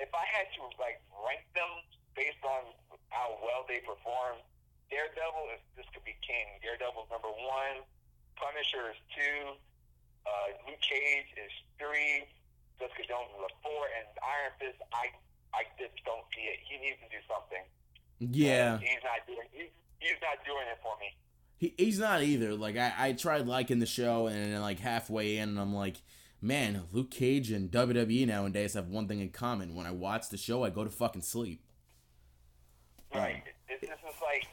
[0.00, 1.84] if I had to like rank them
[2.16, 2.72] based on
[3.12, 4.40] how well they performed,
[4.88, 6.56] Daredevil is this could be king.
[6.64, 7.84] Daredevil's number one.
[8.40, 9.58] Punisher is two.
[10.24, 12.24] Uh, Luke Cage is three.
[12.78, 15.12] Jessica Jones is a four, and Iron Fist, I
[15.54, 16.60] I just don't see it.
[16.68, 17.64] He needs to do something.
[18.18, 19.48] Yeah, he's not doing.
[19.52, 21.16] He's, he's not doing it for me.
[21.58, 22.54] He, he's not either.
[22.54, 25.96] Like I, I tried liking the show, and then like halfway in, I'm like,
[26.40, 29.74] man, Luke Cage and WWE nowadays have one thing in common.
[29.74, 31.62] When I watch the show, I go to fucking sleep.
[33.14, 33.36] Right.
[33.36, 34.44] Um, it's just like,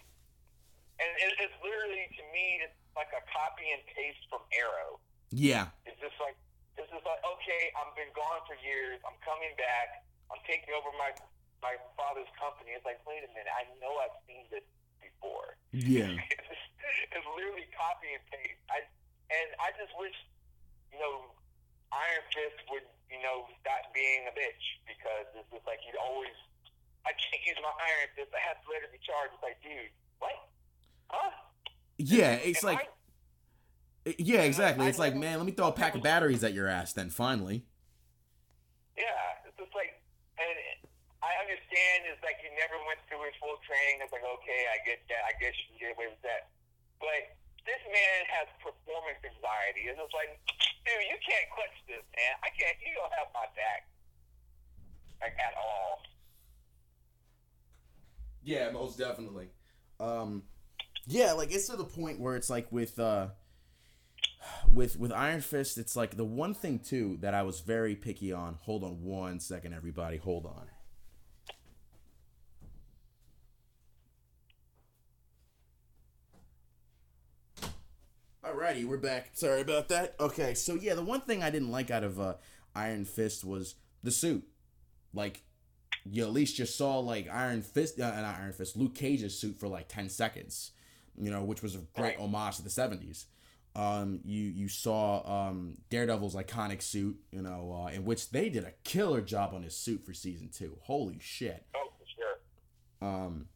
[0.99, 1.09] and
[1.39, 4.99] it's literally to me, it's like a copy and paste from Arrow.
[5.31, 5.67] Yeah.
[5.85, 6.35] It's just like
[6.77, 8.99] it's is like okay, I've been gone for years.
[9.05, 10.03] I'm coming back.
[10.31, 11.13] I'm taking over my
[11.61, 12.75] my father's company.
[12.75, 14.65] It's like wait a minute, I know I've seen this
[14.99, 15.55] before.
[15.71, 16.13] Yeah.
[16.17, 16.63] it's,
[17.15, 18.61] it's literally copy and paste.
[18.69, 18.83] I
[19.29, 20.15] and I just wish
[20.91, 21.29] you know
[21.93, 26.33] Iron Fist would you know, stop being a bitch because it's just like you'd always.
[27.05, 28.33] I can't use my iron fist.
[28.33, 29.37] I have to let it be charged.
[29.37, 30.33] It's like, dude, what?
[31.13, 31.29] Huh?
[32.01, 33.02] Yeah, it's Am like I-
[34.05, 34.87] yeah, exactly.
[34.87, 37.63] It's like, man, let me throw a pack of batteries at your ass then finally.
[38.97, 39.95] Yeah, it's just like,
[40.35, 40.57] and
[41.23, 44.03] I understand it's like you never went through his full training.
[44.03, 45.23] It's like, okay, I get that.
[45.23, 46.51] I guess you can get away with that.
[46.99, 47.31] But
[47.63, 49.87] this man has performance anxiety.
[49.87, 50.35] It's like,
[50.83, 52.33] dude, you can't clutch this, man.
[52.43, 52.75] I can't.
[52.83, 53.87] You don't have my back,
[55.23, 56.03] like at all.
[58.43, 59.47] Yeah, most definitely.
[59.99, 60.43] Um,
[61.07, 63.27] yeah, like it's to the point where it's like with uh,
[64.73, 68.33] with with Iron Fist, it's like the one thing too that I was very picky
[68.33, 68.57] on.
[68.63, 70.17] Hold on one second, everybody.
[70.17, 70.67] Hold on.
[78.43, 79.29] Alrighty, we're back.
[79.33, 80.15] Sorry about that.
[80.19, 82.35] Okay, so yeah, the one thing I didn't like out of uh,
[82.75, 84.43] Iron Fist was the suit.
[85.13, 85.43] Like,
[86.05, 89.57] you at least just saw like Iron Fist, uh, not Iron Fist, Luke Cage's suit
[89.59, 90.71] for like ten seconds,
[91.17, 93.27] you know, which was a great homage to the seventies.
[93.75, 98.65] Um, you you saw um, Daredevil's iconic suit, you know, uh, in which they did
[98.65, 100.77] a killer job on his suit for season two.
[100.83, 101.65] Holy shit!
[101.75, 103.09] Oh, for sure.
[103.09, 103.47] Um,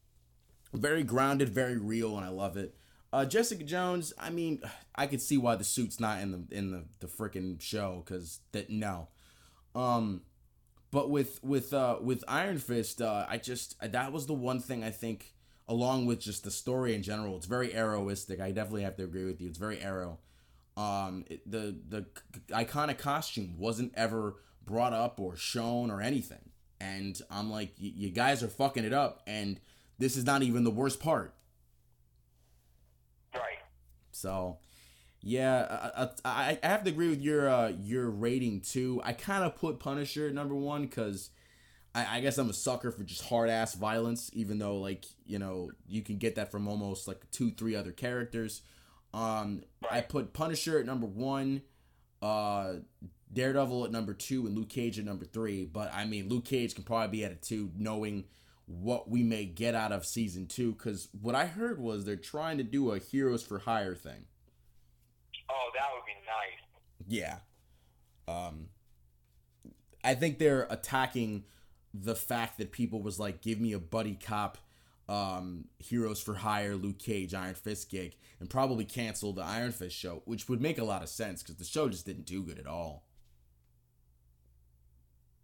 [0.73, 2.75] very grounded, very real, and I love it.
[3.13, 4.61] Uh, Jessica Jones, I mean,
[4.95, 8.39] I could see why the suit's not in the in the the freaking show because
[8.51, 9.09] that no.
[9.75, 10.21] Um,
[10.91, 14.83] but with with uh with Iron Fist, uh, I just that was the one thing
[14.83, 15.33] I think,
[15.67, 18.39] along with just the story in general, it's very arrowistic.
[18.39, 19.49] I definitely have to agree with you.
[19.49, 20.19] It's very arrow.
[20.75, 22.05] Um, it, the the
[22.49, 28.09] iconic costume wasn't ever brought up or shown or anything, and I'm like, y- you
[28.09, 29.59] guys are fucking it up, and
[29.97, 31.33] this is not even the worst part.
[33.33, 33.57] Right.
[34.11, 34.57] So,
[35.21, 39.01] yeah, I, I, I have to agree with your uh, your rating too.
[39.03, 41.31] I kind of put Punisher at number one because
[41.97, 45.39] I, I guess I'm a sucker for just hard ass violence, even though like you
[45.39, 48.61] know you can get that from almost like two three other characters.
[49.15, 51.63] Um, I put Punisher at number one,
[52.21, 52.73] uh,
[53.33, 55.65] Daredevil at number two, and Luke Cage at number three.
[55.65, 58.25] But I mean, Luke Cage can probably be at a two, knowing
[58.67, 60.73] what we may get out of season two.
[60.73, 64.25] Because what I heard was they're trying to do a Heroes for Hire thing.
[65.49, 67.07] Oh, that would be nice.
[67.07, 67.37] Yeah.
[68.27, 68.67] Um
[70.03, 71.45] I think they're attacking
[72.03, 74.57] the fact that people was like give me a buddy cop
[75.09, 79.95] um Heroes for Hire Luke Cage Iron Fist gig and probably cancel the Iron Fist
[79.95, 82.59] show, which would make a lot of sense cuz the show just didn't do good
[82.59, 83.03] at all.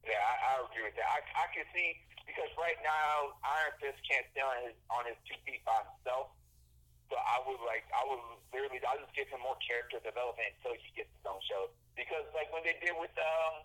[0.04, 1.08] Yeah, I, I agree with that.
[1.08, 1.96] I, I can see
[2.28, 6.36] because right now Iron Fist can't stand on his on his two feet by himself.
[7.08, 8.20] So I would like I would
[8.52, 11.72] literally I'll just give him more character development until he gets his own show.
[11.96, 13.64] Because like when they did with um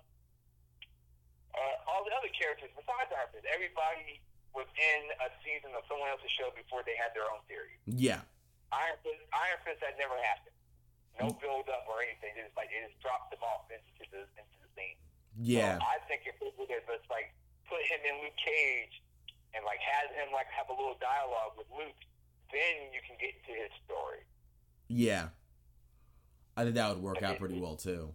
[1.55, 4.21] uh, all the other characters besides Iron Fist, everybody
[4.57, 7.79] was in a season of someone else's show before they had their own series.
[7.85, 8.25] Yeah.
[8.73, 10.57] Iron Fist, Iron Fist that never happened.
[11.19, 12.31] No build up or anything.
[12.39, 14.95] It just like it just dropped them off into the into the scene.
[15.35, 15.83] Yeah.
[15.83, 17.35] So I think if they would have just like
[17.67, 19.03] put him in Luke Cage
[19.51, 21.99] and like had him like have a little dialogue with Luke,
[22.55, 24.23] then you can get into his story.
[24.87, 25.35] Yeah.
[26.57, 28.15] I think that would work out pretty well too.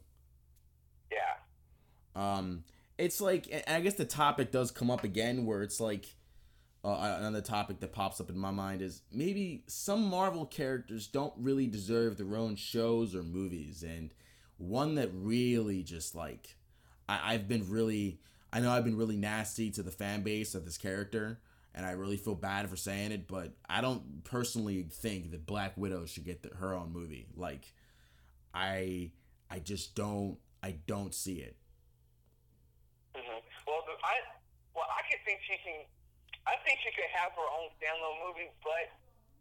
[1.11, 1.35] Yeah.
[2.15, 2.63] Um,
[2.97, 6.15] it's like, I guess the topic does come up again, where it's like,
[6.85, 11.33] uh, another topic that pops up in my mind is maybe some Marvel characters don't
[11.37, 14.13] really deserve their own shows or movies, and
[14.57, 16.55] one that really just like,
[17.07, 18.19] I, I've been really,
[18.51, 21.39] I know I've been really nasty to the fan base of this character,
[21.73, 25.75] and I really feel bad for saying it, but I don't personally think that Black
[25.77, 27.27] Widow should get the, her own movie.
[27.35, 27.73] Like,
[28.53, 29.11] I,
[29.49, 31.55] I just don't, I don't see it.
[33.15, 34.15] hmm Well, the, I
[34.75, 35.81] well I can think she can.
[36.45, 38.93] I think she could have her own standalone movie, but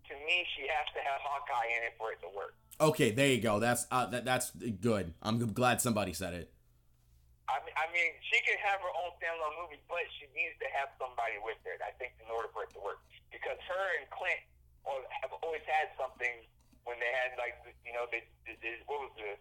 [0.09, 2.57] to me, she has to have Hawkeye in it for it to work.
[2.81, 3.61] Okay, there you go.
[3.61, 5.13] That's uh, that, that's good.
[5.21, 6.49] I'm glad somebody said it.
[7.51, 10.69] I mean, I mean, she can have her own standalone movie, but she needs to
[10.73, 11.77] have somebody with her.
[11.85, 14.41] I think in order for it to work, because her and Clint
[15.21, 16.49] have always had something
[16.89, 19.37] when they had like you know they, they, they what was the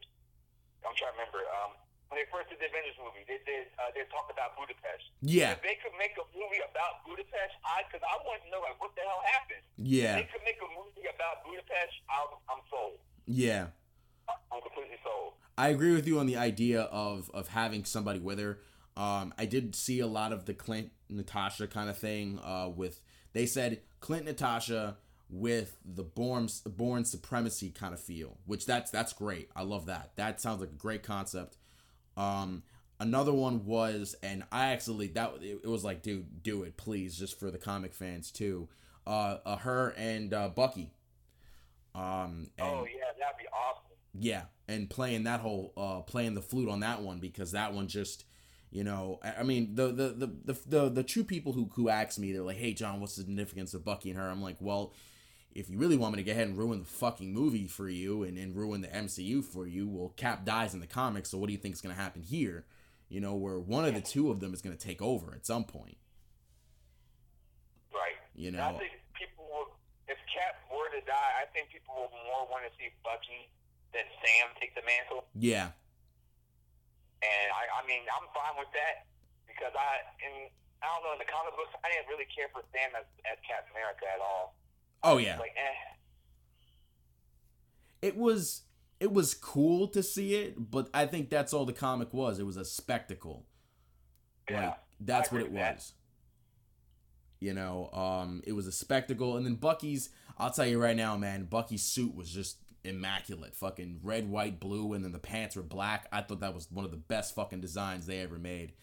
[0.83, 1.71] I'm trying to remember um
[2.11, 5.07] when they first did the Avengers movie they did uh, they talked about Budapest.
[5.23, 8.59] Yeah, If they could make a movie about Budapest, I because I want to know
[8.59, 9.63] like what the hell happened.
[9.79, 12.99] If yeah, they could make a movie about Budapest, I'm I'm sold.
[13.25, 13.71] yeah.
[14.51, 15.33] I'm completely sold.
[15.57, 18.59] I agree with you on the idea of of having somebody with her.
[18.97, 22.39] Um, I did see a lot of the Clint Natasha kind of thing.
[22.43, 22.99] Uh, with
[23.33, 24.97] they said Clint Natasha
[25.29, 29.49] with the Bourne Bourne Supremacy kind of feel, which that's that's great.
[29.55, 30.11] I love that.
[30.15, 31.57] That sounds like a great concept.
[32.17, 32.63] Um,
[33.01, 37.17] Another one was, and I actually that it, it was like, dude, do it, please,
[37.17, 38.69] just for the comic fans too.
[39.07, 40.91] Uh, uh her and uh, Bucky.
[41.95, 43.81] Um, and, oh yeah, that'd be awesome.
[44.13, 47.87] Yeah, and playing that whole uh playing the flute on that one because that one
[47.87, 48.25] just
[48.69, 51.89] you know I I mean the the the the the, the true people who who
[51.89, 54.57] ask me they're like hey John what's the significance of Bucky and her I'm like
[54.59, 54.93] well
[55.53, 58.23] if you really want me to go ahead and ruin the fucking movie for you
[58.23, 61.47] and, and ruin the MCU for you well Cap dies in the comics so what
[61.47, 62.65] do you think is going to happen here
[63.09, 65.45] you know where one of the two of them is going to take over at
[65.45, 65.97] some point
[67.93, 68.15] Right.
[68.35, 69.69] you And know I think people will,
[70.07, 73.51] if Cap were to die, I think people will more want to see Bucky
[73.93, 75.27] than Sam take the mantle.
[75.35, 75.75] yeah
[77.21, 79.05] And I, I mean, I'm fine with that
[79.45, 80.47] because I, in,
[80.81, 83.37] I don't know, in the comic books, I didn't really care for Sam as, as
[83.45, 84.55] Captain America at all.
[85.03, 85.95] Oh yeah Like, eh.
[88.01, 88.63] it was
[88.99, 92.37] it was cool to see it, but I think that's all the comic was.
[92.39, 93.45] It was a spectacle.
[94.49, 95.75] Yeah, Like that's what it that.
[95.75, 95.93] was.
[97.39, 100.09] You know, um, it was a spectacle, and then Bucky's.
[100.37, 101.45] I'll tell you right now, man.
[101.45, 103.55] Bucky's suit was just immaculate.
[103.55, 106.07] Fucking red, white, blue, and then the pants were black.
[106.11, 108.73] I thought that was one of the best fucking designs they ever made.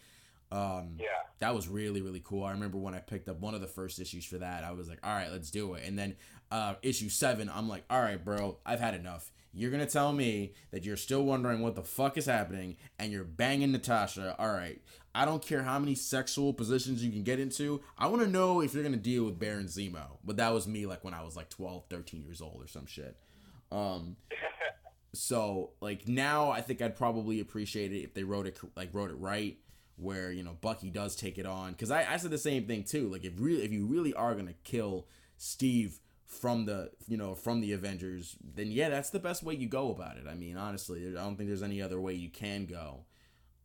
[0.51, 1.05] Um, Yeah.
[1.39, 2.43] that was really really cool.
[2.43, 4.63] I remember when I picked up one of the first issues for that.
[4.63, 5.83] I was like, all right, let's do it.
[5.87, 6.15] And then
[6.51, 9.31] uh, issue seven, I'm like, all right, bro, I've had enough.
[9.53, 13.23] You're gonna tell me that you're still wondering what the fuck is happening, and you're
[13.23, 14.35] banging Natasha.
[14.39, 14.79] All right,
[15.15, 17.81] I don't care how many sexual positions you can get into.
[17.97, 20.17] I want to know if you're gonna deal with Baron Zemo.
[20.23, 22.85] But that was me, like when I was like 12, 13 years old or some
[22.85, 23.17] shit.
[23.71, 24.17] Um,
[25.13, 29.09] so like now I think I'd probably appreciate it if they wrote it like wrote
[29.09, 29.57] it right
[29.99, 32.83] where you know Bucky does take it on because I, I said the same thing
[32.83, 35.07] too like if really if you really are gonna kill
[35.37, 39.67] Steve from the you know from the Avengers then yeah that's the best way you
[39.67, 42.65] go about it I mean honestly I don't think there's any other way you can
[42.65, 43.05] go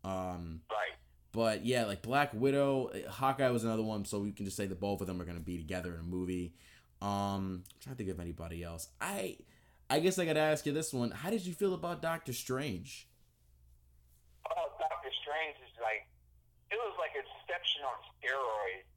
[0.03, 0.93] um Right.
[1.33, 4.79] but yeah, like Black Widow, Hawkeye was another one, so we can just say that
[4.81, 6.55] both of them are gonna be together in a movie.
[7.03, 8.89] Um, I'm trying to think of anybody else.
[9.01, 9.39] I,
[9.91, 13.09] I guess I gotta ask you this one: How did you feel about Doctor Strange?
[14.51, 16.07] Oh, Doctor Strange is like,
[16.75, 18.91] it was like Inception on steroids.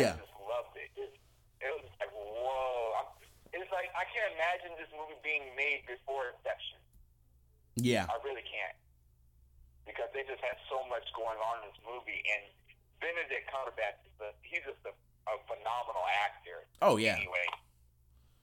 [0.00, 0.16] Yeah.
[0.16, 0.88] I just loved it.
[0.96, 1.12] It,
[1.60, 2.96] it was like, whoa.
[3.00, 3.08] I'm,
[3.52, 6.80] it's like, I can't imagine this movie being made before Inception.
[7.76, 8.76] yeah, I really can't.
[9.84, 12.18] Because they just had so much going on in this movie.
[12.26, 12.42] And
[12.98, 14.92] Benedict Cumberbatch, is a, he's just a,
[15.30, 16.64] a phenomenal actor.
[16.82, 17.46] oh yeah, Anyway.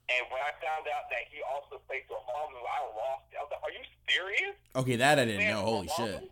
[0.04, 3.40] And when I found out that he also played Dormammu, I lost it.
[3.40, 4.52] I was like, are you serious?
[4.76, 5.62] okay, that I didn't Man, know.
[5.64, 6.20] Holy Dormammu?
[6.20, 6.30] shit,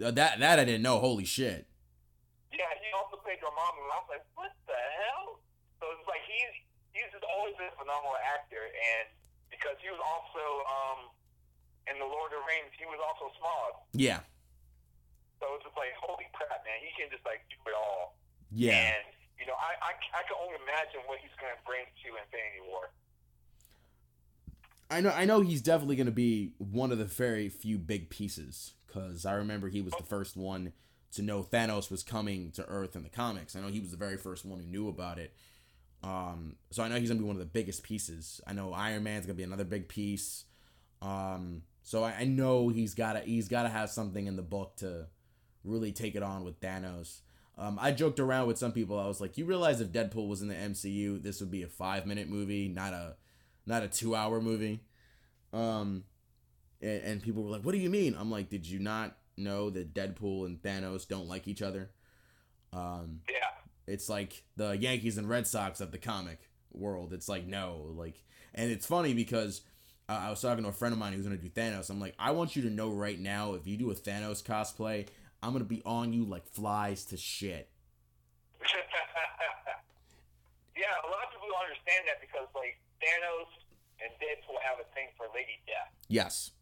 [0.00, 0.98] that that I didn't know.
[0.98, 1.68] Holy shit.
[2.50, 3.80] Yeah, he also played Dormammu.
[3.84, 5.38] And I was like, what the hell?
[5.78, 6.54] So it's like he's
[6.96, 9.06] he's just always been a phenomenal actor, and
[9.52, 11.00] because he was also um
[11.88, 13.72] in the Lord of the Rings, he was also Smaug.
[13.96, 14.20] Yeah,
[15.42, 18.14] So it's just like, holy crap, man, he can just like do it all.
[18.52, 18.94] yeah.
[18.96, 19.04] And
[19.40, 22.62] you know, I I, I can only imagine what he's going to bring to Infinity
[22.68, 22.92] War.
[24.90, 25.10] I know.
[25.10, 29.32] I know he's definitely gonna be one of the very few big pieces because I
[29.32, 30.72] remember he was the first one
[31.12, 33.56] to know Thanos was coming to Earth in the comics.
[33.56, 35.34] I know he was the very first one who knew about it.
[36.02, 38.40] Um, so I know he's gonna be one of the biggest pieces.
[38.46, 40.44] I know Iron Man's gonna be another big piece.
[41.02, 45.06] Um, so I, I know he's gotta he's gotta have something in the book to
[45.64, 47.20] really take it on with Thanos.
[47.58, 48.98] Um, I joked around with some people.
[48.98, 51.68] I was like, "You realize if Deadpool was in the MCU, this would be a
[51.68, 53.16] five minute movie, not a
[53.66, 54.80] not a two hour movie."
[55.52, 56.04] Um,
[56.82, 59.70] and, and people were like, "What do you mean?" I'm like, "Did you not know
[59.70, 61.90] that Deadpool and Thanos don't like each other?"
[62.72, 63.48] Um, Yeah.
[63.86, 66.38] it's like the Yankees and Red Sox of the comic
[66.72, 67.12] world.
[67.12, 68.22] It's like no, like,
[68.54, 69.62] and it's funny because
[70.08, 71.90] uh, I was talking to a friend of mine who's gonna do Thanos.
[71.90, 75.06] I'm like, I want you to know right now, if you do a Thanos cosplay,
[75.42, 77.68] I'm gonna be on you like flies to shit.
[80.76, 83.50] yeah, a lot of people don't understand that because like Thanos
[84.00, 85.90] and Deadpool have a thing for Lady Death.
[86.08, 86.52] Yes.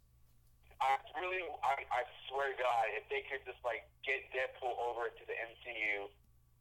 [0.80, 2.00] I really, I, I
[2.30, 6.06] swear to God, if they could just like get Deadpool over to the MCU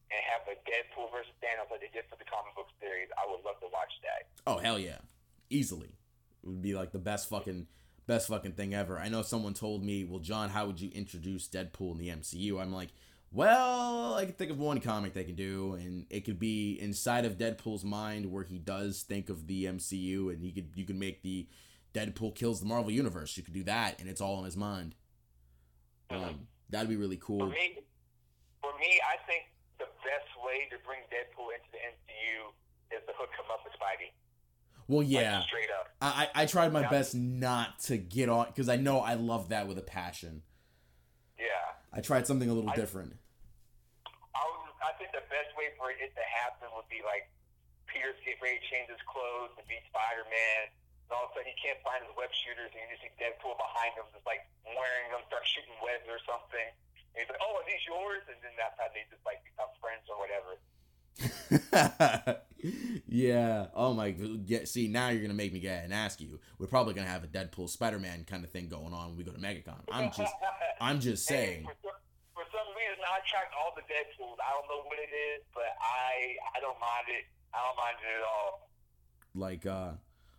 [0.09, 3.30] and have a Deadpool versus Thanos like they did for the comic book series, I
[3.30, 4.28] would love to watch that.
[4.49, 5.05] Oh hell yeah,
[5.49, 5.93] easily.
[6.43, 7.68] It would be like the best fucking
[8.07, 8.97] best fucking thing ever.
[8.97, 12.59] I know someone told me, "Well, John, how would you introduce Deadpool in the MCU?"
[12.59, 12.89] I'm like,
[13.32, 17.26] "Well, I can think of one comic they can do, and it could be inside
[17.26, 20.97] of Deadpool's mind where he does think of the MCU, and he could you could
[20.97, 21.47] make the
[21.98, 23.36] Deadpool kills the Marvel universe.
[23.38, 24.93] You could do that, and it's all in his mind.
[26.12, 27.39] Um, that'd be really cool.
[27.39, 27.80] For me,
[28.62, 29.45] for me, I think
[29.80, 32.54] the best way to bring Deadpool into the MCU
[32.95, 34.14] is to hook him up with Spidey.
[34.88, 35.89] Well, Like, yeah, straight up.
[36.00, 39.68] I I tried my best not to get on because I know I love that
[39.68, 40.43] with a passion.
[41.38, 41.45] Yeah.
[41.91, 43.18] I tried something a little I- different.
[44.36, 47.28] I was, I think the best way for it to happen would be like
[47.91, 50.72] Peter's getting ready to change his clothes to be Spider Man.
[51.08, 53.12] And all of a sudden he can't find his web shooters and you just see
[53.16, 56.68] Deadpool behind him just like wearing them, start shooting webs or something.
[57.16, 58.28] And he's like, Oh, are these yours?
[58.28, 60.60] And then that's how they just like become friends or whatever.
[63.08, 63.68] yeah.
[63.74, 64.14] Oh my.
[64.45, 64.66] Yeah.
[64.66, 66.39] See, now you're gonna make me get and ask you.
[66.60, 69.32] We're probably gonna have a Deadpool Spider-Man kind of thing going on when we go
[69.32, 69.82] to MegaCon.
[69.91, 70.34] I'm just,
[70.82, 71.64] I'm just Hey, saying.
[71.66, 71.91] for, some-
[72.36, 74.38] for some reason, I track all the Deadpools.
[74.38, 77.26] I don't know what it is, but I I don't mind it.
[77.53, 78.70] I don't mind it at all.
[79.34, 79.91] Like, uh,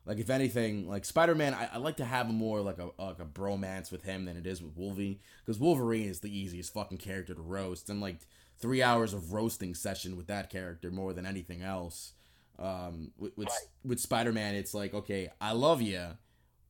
[0.09, 3.27] like if anything, like Spider-Man, I, I like to have more like a like a
[3.27, 7.35] bromance with him than it is with Wolverine, because Wolverine is the easiest fucking character
[7.35, 8.21] to roast, and like
[8.59, 12.15] three hours of roasting session with that character more than anything else.
[12.59, 13.49] Um, with with,
[13.85, 16.17] with Spider-Man, it's like, okay, I love you,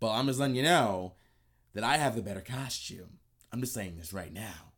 [0.01, 1.14] but I'm just letting you know
[1.74, 3.20] that I have the better costume.
[3.53, 4.72] I'm just saying this right now.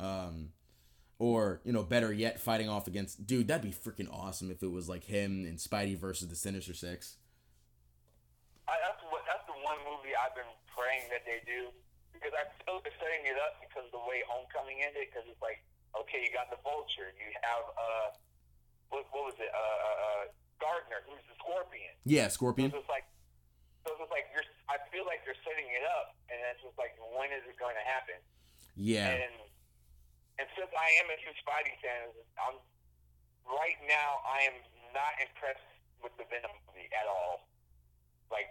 [0.00, 0.48] Um,
[1.18, 3.48] or you know, better yet, fighting off against dude.
[3.48, 7.18] That'd be freaking awesome if it was like him and Spidey versus the Sinister Six.
[8.66, 11.70] I, that's what that's the one movie I've been praying that they do
[12.10, 15.06] because I feel they're setting it up because of the way Homecoming ended.
[15.10, 15.62] Because it's like,
[15.94, 18.08] okay, you got the Vulture, you have uh,
[18.90, 20.22] what, what was it, uh, uh, uh,
[20.58, 21.94] Gardner, who's the Scorpion.
[22.08, 22.72] Yeah, So Scorpion.
[22.74, 23.06] it's just like,
[23.86, 24.42] so it's like you're.
[24.66, 27.78] I feel like they're setting it up, and it's just like, when is it going
[27.78, 28.18] to happen?
[28.74, 29.34] Yeah, And
[30.42, 32.10] and since I am a huge Spidey fan,
[32.42, 32.58] I'm
[33.46, 34.58] right now I am
[34.90, 35.64] not impressed
[36.02, 37.46] with the Venom movie at all.
[38.30, 38.50] Like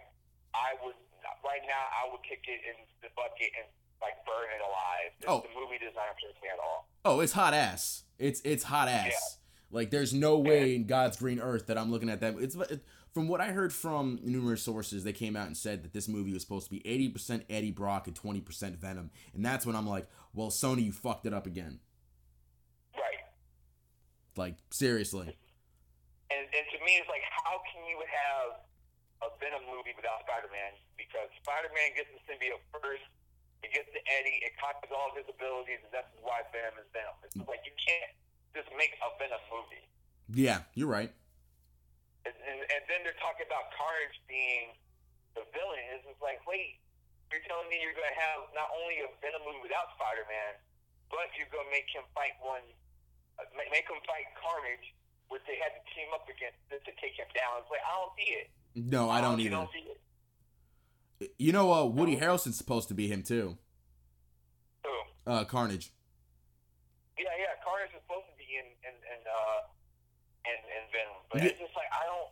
[0.54, 0.96] I would
[1.44, 3.68] right now I would kick it in the bucket and
[4.00, 5.12] like burn it alive.
[5.26, 5.40] Oh.
[5.46, 6.88] The movie does not me at all.
[7.04, 8.04] Oh, it's hot ass.
[8.18, 9.38] It's it's hot ass.
[9.70, 12.36] Like there's no way in God's green earth that I'm looking at that.
[12.38, 15.02] It's it, from what I heard from numerous sources.
[15.02, 18.06] They came out and said that this movie was supposed to be 80% Eddie Brock
[18.06, 21.80] and 20% Venom, and that's when I'm like, well, Sony, you fucked it up again.
[22.94, 23.24] Right.
[24.36, 25.36] Like seriously.
[26.30, 28.65] And and to me it's like how can you have
[29.38, 30.72] Venom movie without Spider Man?
[30.96, 33.06] Because Spider Man gets the symbiote first,
[33.64, 36.88] it gets to Eddie, it copies all of his abilities, and that's why Venom is
[36.92, 37.16] Venom.
[37.24, 38.12] It's like you can't
[38.52, 39.84] just make a Venom movie.
[40.32, 41.12] Yeah, you're right.
[42.26, 44.74] And, and, and then they're talking about Carnage being
[45.38, 45.82] the villain.
[45.94, 46.82] It's just like, wait,
[47.30, 50.58] you're telling me you're going to have not only a Venom movie without Spider Man,
[51.10, 52.66] but you're going to make him fight one,
[53.38, 54.90] uh, make him fight Carnage,
[55.30, 57.62] which they had to team up against to take him down.
[57.62, 58.50] It's like, I don't see it.
[58.76, 59.56] No, I don't You either.
[59.56, 59.88] don't see
[61.20, 61.34] it.
[61.38, 63.56] You know, uh, Woody Harrelson's supposed to be him too.
[64.84, 64.90] So,
[65.26, 65.90] Uh, Carnage.
[67.18, 69.60] yeah, yeah, Carnage is supposed to be in, in, in, uh,
[70.44, 71.16] in, in Venom.
[71.32, 71.48] But Yeah.
[71.48, 72.30] it's just like, I don't,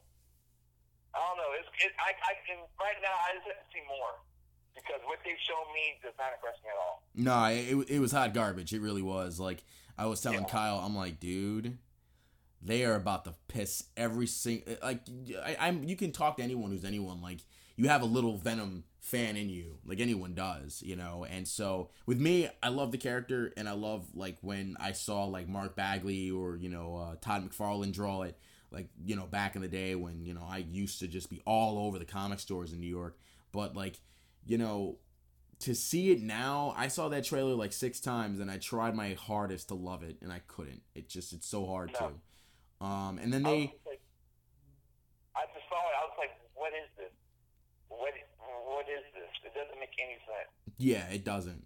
[1.15, 1.51] I don't know.
[1.59, 4.21] It's, it, I, I can, right now, I just have to see more.
[4.75, 7.03] Because what they've shown me does not impress me at all.
[7.15, 8.73] No, it, it was hot garbage.
[8.75, 9.39] It really was.
[9.41, 9.63] Like
[9.97, 10.49] I was telling Yeah.
[10.49, 11.79] Kyle, I'm like, dude,
[12.65, 14.75] they are about to piss every single.
[14.83, 15.01] Like
[15.45, 15.85] I, I'm.
[15.85, 17.21] You can talk to anyone who's anyone.
[17.21, 17.41] Like
[17.77, 21.27] you have a little Venom fan in you, like anyone does, you know.
[21.29, 25.25] And so with me, I love the character, and I love like when I saw
[25.25, 28.39] like Mark Bagley or you know uh, Todd McFarlane draw it.
[28.71, 31.43] Like you know, back in the day when you know I used to just be
[31.47, 33.19] all over the comic stores in New York,
[33.53, 34.01] but like
[34.47, 34.97] you know
[35.61, 39.15] to see it now, I saw that trailer like six times and I tried my
[39.15, 40.83] hardest to love it and I couldn't.
[40.95, 42.09] It just it's so hard No.
[42.09, 42.15] to.
[42.85, 44.01] Um and then I, they was like,
[45.37, 45.95] I just saw it.
[46.01, 47.13] I was like, what is this?
[47.89, 48.13] What,
[48.67, 49.31] what is this?
[49.45, 50.51] It doesn't make any sense.
[50.79, 51.65] yeah, it doesn't.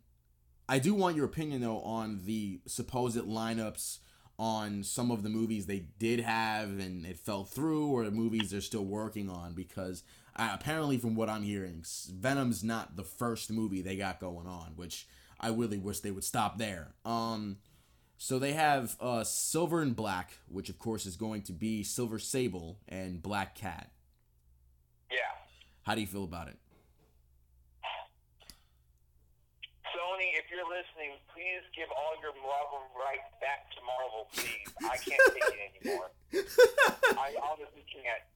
[0.69, 3.99] I do want your opinion though on the supposed lineups
[4.39, 8.51] on some of the movies they did have and it fell through or the movies
[8.51, 10.05] they're still working on because
[10.37, 14.75] uh, apparently from what I'm hearing Venom's not the first movie they got going on
[14.77, 15.09] which
[15.41, 16.95] I really wish they would stop there.
[17.05, 17.57] Um
[18.19, 22.19] So they have uh, Silver and Black, which of course is going to be Silver
[22.19, 23.95] Sable and Black Cat.
[25.07, 25.31] Yeah.
[25.87, 26.59] How do you feel about it?
[29.95, 34.67] Sony, if you're listening, please give all your Marvel rights back to Marvel, please.
[34.83, 36.11] I can't take it anymore.
[37.23, 38.27] I honestly can't.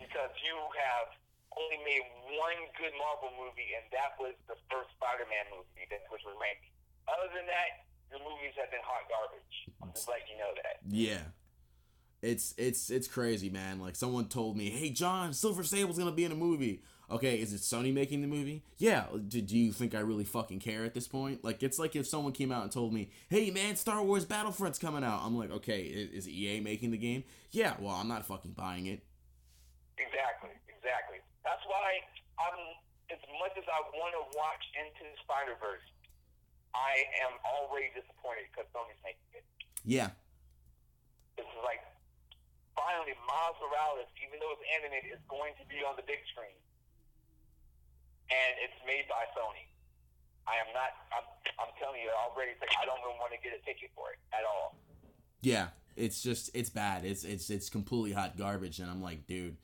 [0.00, 1.12] Because you have
[1.60, 2.04] only made
[2.40, 6.56] one good Marvel movie, and that was the first Spider-Man movie that was remade.
[7.04, 9.56] Other than that, your movies have been hot garbage.
[9.82, 10.76] I'm just letting you know that.
[10.88, 11.32] Yeah.
[12.22, 13.78] It's it's it's crazy, man.
[13.80, 17.52] Like someone told me, "Hey, John, Silver Sable's gonna be in a movie." Okay, is
[17.52, 18.64] it Sony making the movie?
[18.78, 19.06] Yeah.
[19.28, 21.44] Do, do you think I really fucking care at this point?
[21.44, 24.78] Like, it's like if someone came out and told me, "Hey, man, Star Wars Battlefront's
[24.78, 27.22] coming out." I'm like, okay, i- is EA making the game?
[27.52, 27.76] Yeah.
[27.78, 29.04] Well, I'm not fucking buying it.
[29.98, 31.18] Exactly, exactly.
[31.44, 32.00] That's why
[32.42, 32.58] I'm
[33.12, 35.84] as much as I want to watch Into the Spider Verse,
[36.76, 39.44] I am already disappointed because Sony's making it.
[39.80, 40.12] Yeah.
[41.40, 41.80] This is like
[42.76, 46.52] finally Miles Morales, even though it's animated, is going to be on the big screen,
[48.28, 49.64] and it's made by Sony.
[50.44, 50.92] I am not.
[51.16, 51.26] I'm.
[51.56, 52.52] I'm telling you I already.
[52.52, 54.76] It's like I don't even want to get a ticket for it at all.
[55.40, 57.04] Yeah, it's just it's bad.
[57.04, 59.56] It's it's it's completely hot garbage, and I'm like, dude.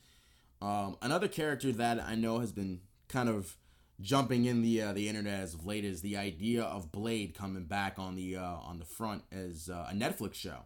[0.62, 3.56] Um, another character that I know has been kind of
[4.02, 7.64] jumping in the uh, the internet as of late is the idea of Blade coming
[7.64, 10.58] back on the uh, on the front as uh, a Netflix show.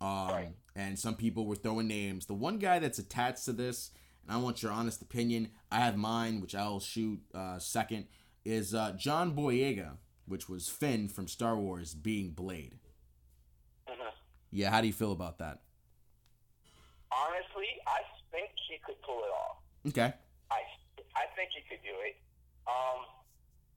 [0.00, 0.54] Um, Right.
[0.76, 2.26] And some people were throwing names.
[2.26, 3.90] The one guy that's attached to this,
[4.24, 5.50] and I want your honest opinion.
[5.70, 8.06] I have mine, which I'll shoot uh, second.
[8.44, 12.80] Is uh, John Boyega, which was Finn from Star Wars, being Blade.
[13.88, 14.10] Mhm.
[14.50, 15.60] Yeah, how do you feel about that?
[17.12, 18.00] Honestly, I
[18.32, 19.56] think he could pull it off.
[19.88, 20.12] Okay.
[20.50, 20.60] I
[21.14, 22.16] I think he could do it.
[22.64, 23.04] Um,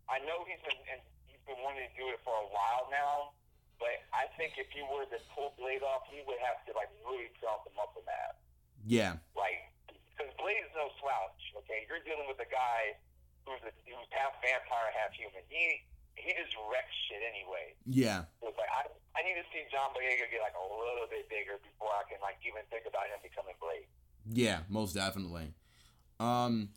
[0.07, 3.35] I know he's been and he's been wanting to do it for a while now,
[3.79, 6.89] but I think if he were to pull Blade off, he would have to like
[7.03, 8.39] really drop him up the map.
[8.87, 9.19] Yeah.
[9.35, 9.67] Like,
[10.15, 11.41] because Blade is no slouch.
[11.63, 12.95] Okay, you're dealing with a guy
[13.43, 15.43] who's a, who's half vampire, half human.
[15.51, 15.83] He
[16.15, 17.77] he just wrecks shit anyway.
[17.85, 18.25] Yeah.
[18.39, 21.27] So it's like I I need to see John Boyega get like a little bit
[21.27, 23.91] bigger before I can like even think about him becoming Blade.
[24.31, 25.53] Yeah, most definitely.
[26.19, 26.69] Um,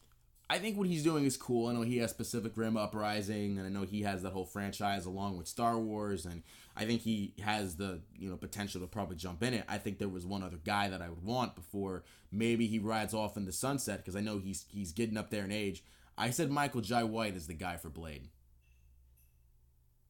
[0.50, 1.68] I think what he's doing is cool.
[1.68, 5.06] I know he has Pacific Rim Uprising, and I know he has that whole franchise
[5.06, 6.42] along with Star Wars, and
[6.76, 9.64] I think he has the you know potential to probably jump in it.
[9.68, 13.14] I think there was one other guy that I would want before maybe he rides
[13.14, 15.84] off in the sunset because I know he's he's getting up there in age.
[16.18, 18.26] I said Michael Jai White is the guy for Blade.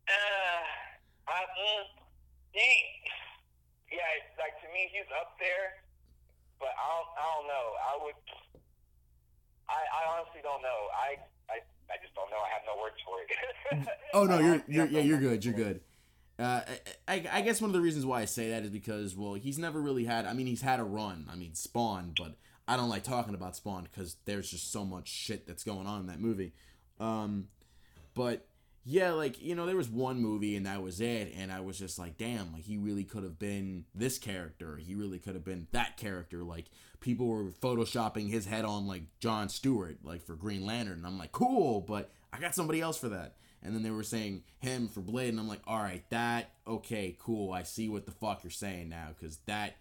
[0.09, 0.65] Uh,
[1.29, 1.45] I,
[2.53, 2.67] he,
[3.93, 4.01] yeah,
[4.39, 5.85] like to me, he's up there,
[6.59, 7.67] but I don't, I don't know.
[7.77, 8.19] I would,
[9.71, 10.81] I, I honestly don't know.
[10.93, 11.17] I,
[11.49, 12.43] I, I just don't know.
[12.43, 13.31] I have no words for it.
[14.13, 15.45] Oh no, you're you're yeah, you're good.
[15.45, 15.81] You're good.
[16.37, 16.63] Uh,
[17.07, 19.35] I, I I guess one of the reasons why I say that is because well,
[19.35, 20.27] he's never really had.
[20.27, 21.29] I mean, he's had a run.
[21.31, 22.35] I mean, Spawn, but
[22.67, 26.01] I don't like talking about Spawn because there's just so much shit that's going on
[26.01, 26.53] in that movie.
[26.99, 27.47] Um,
[28.15, 28.47] but
[28.85, 31.79] yeah, like you know, there was one movie and that was it, and I was
[31.79, 34.77] just like, damn, like he really could have been this character.
[34.77, 36.43] He really could have been that character.
[36.43, 36.67] Like
[37.01, 40.99] people were photoshopping his head on like John Stewart, like for Green Lantern.
[40.99, 43.37] And I'm like, cool, but I got somebody else for that.
[43.63, 47.17] And then they were saying him for Blade, and I'm like, all right, that okay,
[47.21, 47.53] cool.
[47.53, 49.77] I see what the fuck you're saying now, because that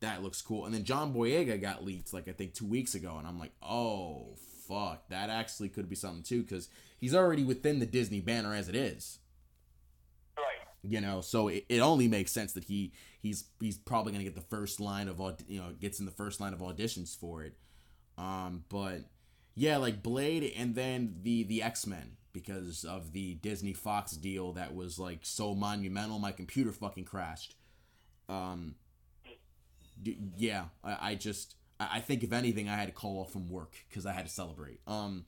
[0.00, 0.66] that looks cool.
[0.66, 3.52] And then John Boyega got leaked like I think two weeks ago, and I'm like,
[3.62, 4.36] oh
[4.72, 6.68] fuck, that actually could be something too, because
[6.98, 9.18] he's already within the Disney banner as it is.
[10.36, 10.44] Right.
[10.82, 14.34] You know, so it, it only makes sense that he he's he's probably gonna get
[14.34, 17.42] the first line of aud- you know gets in the first line of auditions for
[17.42, 17.54] it.
[18.18, 19.02] Um, but
[19.54, 24.52] yeah, like Blade, and then the the X Men because of the Disney Fox deal
[24.52, 26.18] that was like so monumental.
[26.18, 27.56] My computer fucking crashed.
[28.28, 28.76] Um,
[30.02, 33.32] d- yeah, I, I just I, I think if anything, I had to call off
[33.32, 34.80] from work because I had to celebrate.
[34.86, 35.26] Um,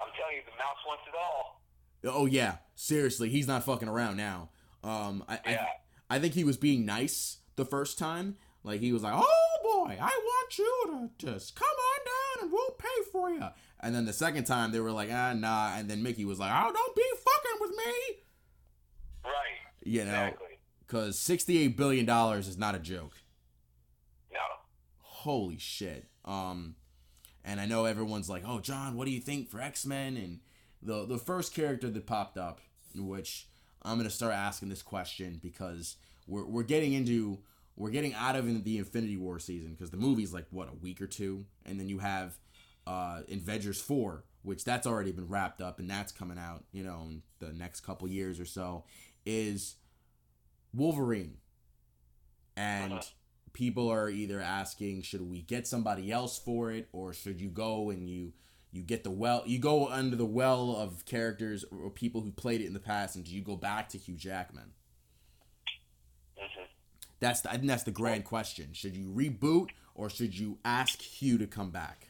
[0.00, 1.62] I'm telling you, the mouse wants it all.
[2.04, 4.50] Oh yeah, seriously, he's not fucking around now.
[4.82, 5.66] Um, I, Yeah.
[6.10, 8.36] I I think he was being nice the first time.
[8.64, 10.82] Like he was like, "Oh boy, I want you
[11.18, 13.42] to just come on down and we'll pay for you."
[13.80, 16.50] And then the second time they were like, "Ah, nah." And then Mickey was like,
[16.52, 18.16] "Oh, don't be fucking with me,"
[19.24, 19.32] Right.
[19.84, 20.58] you know, Exactly.
[20.86, 23.14] because sixty-eight billion dollars is not a joke.
[25.22, 26.08] Holy shit.
[26.24, 26.76] Um
[27.44, 30.16] and i know everyone's like oh john what do you think for x-men?
[30.16, 30.38] And
[30.80, 32.60] the the first character that popped up
[32.94, 33.48] which
[33.82, 35.96] i'm gonna start asking this question because
[36.28, 37.40] we're, we're getting into
[37.74, 41.00] we're getting out of the infinity war season because the movie's like what a week
[41.00, 41.44] or two?
[41.66, 42.38] And then you have
[42.86, 47.00] uh avengers 4 which that's already been wrapped up and that's coming out you know
[47.06, 48.84] in the next couple years or so
[49.26, 49.76] is
[50.74, 51.38] wolverine.
[52.56, 53.02] And Uh-huh.
[53.52, 57.90] People are either asking should we get somebody else for it or should you go
[57.90, 58.32] and you
[58.70, 62.60] you get the well you go under the well of characters or people who played
[62.60, 64.72] it in the past and do you go back to Hugh Jackman?
[66.38, 66.64] Hmm
[67.20, 68.70] that's the, I think that's the grand question.
[68.72, 72.08] Should you reboot or should you ask Hugh to come back?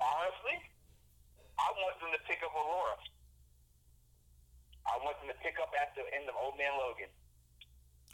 [0.00, 0.56] Honestly,
[1.58, 2.96] I want them to pick up Aurora.
[4.86, 7.08] I want them to pick up at the end of Old Man Logan.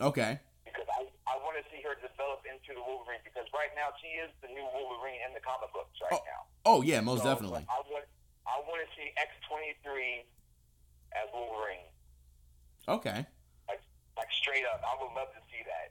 [0.00, 0.40] Okay
[0.72, 4.18] because I, I want to see her develop into the Wolverine because right now she
[4.22, 6.40] is the new Wolverine in the comic books right Oh, now.
[6.64, 8.06] oh yeah most So, definitely I want
[8.46, 10.24] I want to see X twenty three
[11.16, 11.90] as Wolverine,
[12.88, 13.26] okay
[13.68, 13.82] like
[14.16, 14.80] like straight up.
[14.86, 15.90] I would love to see that.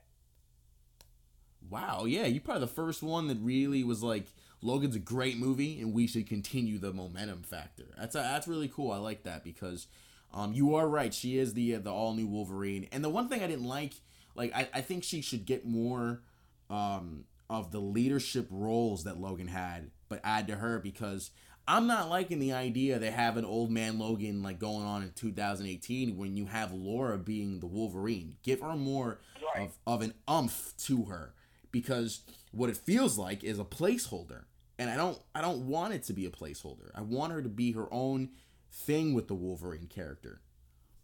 [1.68, 4.26] wow, yeah, you're probably the first one that really was like
[4.62, 7.84] Logan's a great movie and we should continue the momentum factor.
[7.98, 8.90] That's uh, that's really cool.
[8.92, 9.86] I like that because
[10.32, 11.12] um, you are right.
[11.14, 12.88] She is the uh, the all new Wolverine.
[12.92, 13.94] And the one thing I didn't like,
[14.34, 16.22] like I, I think she should get more
[16.68, 21.30] um, of the leadership roles that Logan had, but add to her because
[21.68, 25.12] I'm not liking the idea they have an old man Logan like going on in
[25.12, 28.36] 2018 when you have Laura being the Wolverine.
[28.42, 29.20] Give her more
[29.56, 29.66] Right.
[29.68, 31.34] of, of an umph to her
[31.72, 32.20] because
[32.52, 34.44] what it feels like is a placeholder.
[34.78, 36.90] And I don't I don't want it to be a placeholder.
[36.94, 38.30] I want her to be her own
[38.72, 40.40] thing with the Wolverine character.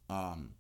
[0.09, 0.51] Um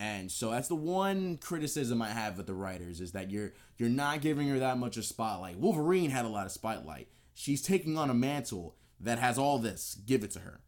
[0.00, 3.88] and so that's the one criticism I have with the writers is that you're you're
[3.88, 5.58] not giving her that much of spotlight.
[5.58, 7.08] Wolverine had a lot of spotlight.
[7.34, 9.98] She's taking on a mantle that has all this.
[10.06, 10.60] Give it to her.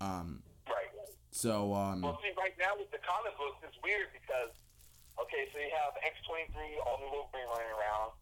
[0.00, 0.88] Um Right.
[1.30, 4.52] so um Well, see, right now with the comic books, it's weird because,
[5.20, 6.56] okay, so you have X23,
[6.86, 8.12] all the Wolverine running around.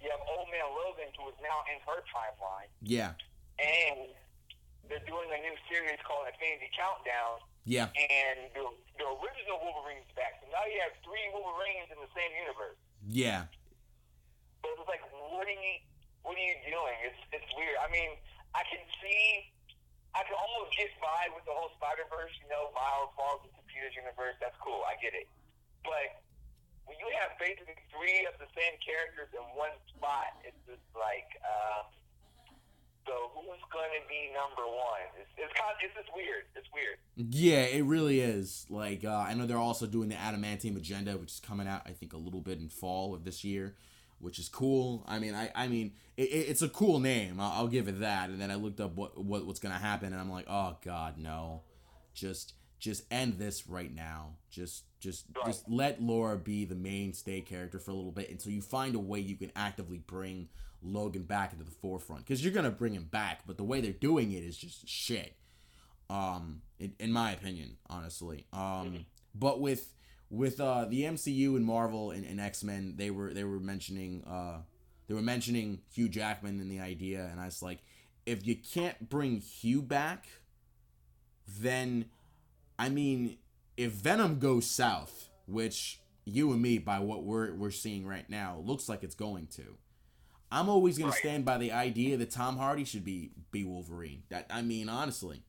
[0.00, 3.16] You have Old Man Logan, who is now in her timeline, yeah.
[3.56, 4.12] and
[4.88, 7.90] they're doing a new series called Infinity Countdown, Yeah.
[7.98, 8.62] and the,
[8.96, 10.38] the original Wolverine's back.
[10.38, 12.78] So now you have three Wolverines in the same universe.
[13.10, 13.50] Yeah.
[14.62, 15.74] So it's like, what are you,
[16.22, 16.96] what are you doing?
[17.06, 17.74] It's it's weird.
[17.82, 18.14] I mean,
[18.54, 19.50] I can see,
[20.14, 22.32] I can almost get by with the whole Spider Verse.
[22.38, 24.38] You know, Miles falls into Peter's universe.
[24.38, 24.86] That's cool.
[24.86, 25.26] I get it.
[25.82, 26.22] But
[26.86, 31.26] when you have basically three of the same characters in one spot, it's just like,
[31.42, 31.90] um,
[33.06, 35.06] so who's going to be number one?
[35.20, 36.44] It's it's kind of, it's just weird.
[36.54, 36.96] It's weird.
[37.16, 38.66] Yeah, it really is.
[38.68, 41.90] Like uh, I know they're also doing the Adamantium Agenda, which is coming out I
[41.90, 43.74] think a little bit in fall of this year,
[44.18, 45.04] which is cool.
[45.06, 47.38] I mean, I I mean it, it- it's a cool name.
[47.40, 48.30] I'll, I'll give it that.
[48.30, 51.18] And then I looked up what, what what's gonna happen, and I'm like, oh god,
[51.18, 51.62] no,
[52.14, 54.34] just just end this right now.
[54.50, 55.46] Just just Right.
[55.46, 58.98] just let Laura be the mainstay character for a little bit until you find a
[58.98, 60.48] way you can actively bring
[60.86, 63.92] Logan back into the forefront because you're gonna bring him back, but the way they're
[63.92, 65.34] doing it is just shit.
[66.08, 68.46] Um in, in my opinion honestly.
[68.52, 69.92] Um but with
[70.30, 74.58] with uh the mcu and marvel and, and x-men they were they were mentioning uh
[75.06, 77.78] they were mentioning hugh jackman and the idea and i was like
[78.24, 80.26] if you can't bring hugh back
[81.46, 82.06] then
[82.78, 83.36] i mean
[83.76, 88.60] if venom goes south which you and me by what we're we're seeing right now
[88.64, 89.76] looks like it's going to
[90.56, 91.20] i'm always going Right.
[91.22, 94.88] to stand by the idea that tom hardy should be be wolverine that i mean
[94.88, 95.42] honestly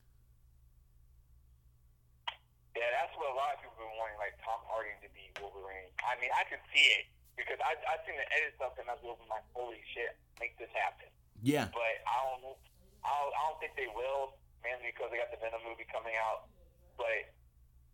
[2.77, 5.25] Yeah, that's what a lot of people have been wanting, like Tom Hardy to be
[5.41, 5.89] Wolverine.
[6.05, 8.93] I mean, I could see it because I I seen the edit stuff and I
[9.01, 11.09] was like, holy shit, make this happen.
[11.41, 12.53] yeah But I don't,
[13.01, 16.13] I don't, I don't think they will, mainly because they got the Venom movie coming
[16.21, 16.53] out.
[17.01, 17.33] But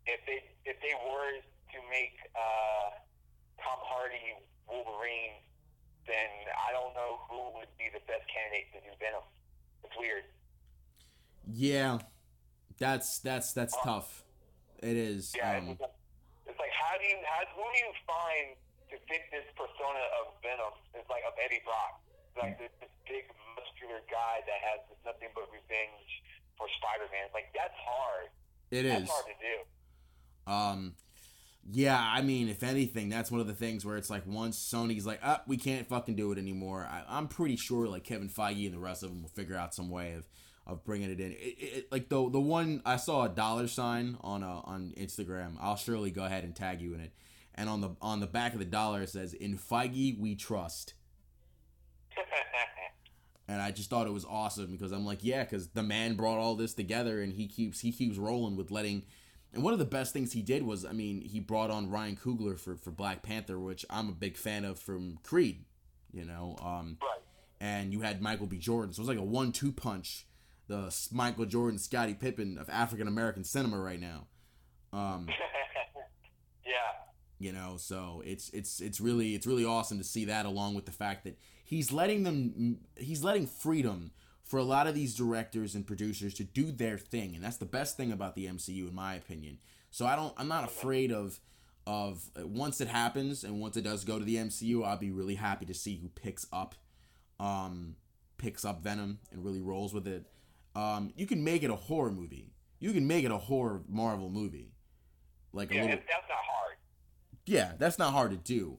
[0.04, 3.00] if they if they were to make uh,
[3.64, 4.36] Tom Hardy
[4.68, 5.40] Wolverine,
[6.06, 9.24] then I don't know who would be the best candidate to do Venom.
[9.84, 10.24] It's weird.
[11.52, 11.98] Yeah,
[12.78, 14.24] that's that's that's tough.
[14.82, 15.32] It is.
[15.36, 18.56] Yeah, Um, it's, like, how do you how who do you find
[18.92, 20.72] to fit this persona of Venom?
[20.92, 22.00] It's like of Eddie Brock,
[22.40, 23.24] like this, this big
[23.56, 26.08] muscular guy that has nothing but revenge
[26.56, 27.32] for Spider-Man.
[27.32, 28.28] Like that's hard.
[28.72, 29.10] it That's is.
[29.12, 29.56] hard to do.
[30.44, 30.80] Um,
[31.70, 31.98] yeah.
[31.98, 35.20] I mean, if anything, that's one of the things where it's like once Sony's like,
[35.22, 38.74] "Up, we can't fucking do it anymore." I, I'm pretty sure like Kevin Feige and
[38.74, 40.28] the rest of them will figure out some way of
[40.66, 41.32] of bringing it in.
[41.32, 45.56] It, it, like the the one I saw a dollar sign on uh, on Instagram.
[45.60, 47.12] I'll surely go ahead and tag you in it.
[47.54, 50.94] And on the on the back of the dollar it says, "In Feige we trust."
[53.48, 56.38] and I just thought it was awesome because I'm like, yeah, because the man brought
[56.38, 59.04] all this together, and he keeps he keeps rolling with letting.
[59.54, 62.16] And one of the best things he did was, I mean, he brought on Ryan
[62.16, 65.64] Coogler for for Black Panther, which I'm a big fan of from Creed,
[66.12, 66.56] you know.
[66.60, 67.20] Um, right.
[67.60, 68.58] and you had Michael B.
[68.58, 70.26] Jordan, so it was like a one-two punch.
[70.66, 74.26] The Michael Jordan, Scottie Pippen of African American cinema right now.
[74.92, 75.28] Um,
[76.66, 76.72] yeah.
[77.38, 80.86] you know so it's it's it's really it's really awesome to see that along with
[80.86, 84.12] the fact that he's letting them he's letting freedom
[84.44, 87.64] for a lot of these directors and producers to do their thing and that's the
[87.66, 89.58] best thing about the MCU in my opinion
[89.90, 91.40] so I don't I'm not afraid of
[91.86, 95.10] of uh, once it happens and once it does go to the MCU I'll be
[95.10, 96.74] really happy to see who picks up
[97.40, 97.96] um
[98.38, 100.26] picks up Venom and really rolls with it
[100.76, 104.28] um you can make it a horror movie you can make it a horror Marvel
[104.30, 104.72] movie
[105.52, 106.76] like a Yeah, little that's, that's not hard.
[107.46, 108.78] yeah, that's not hard to do.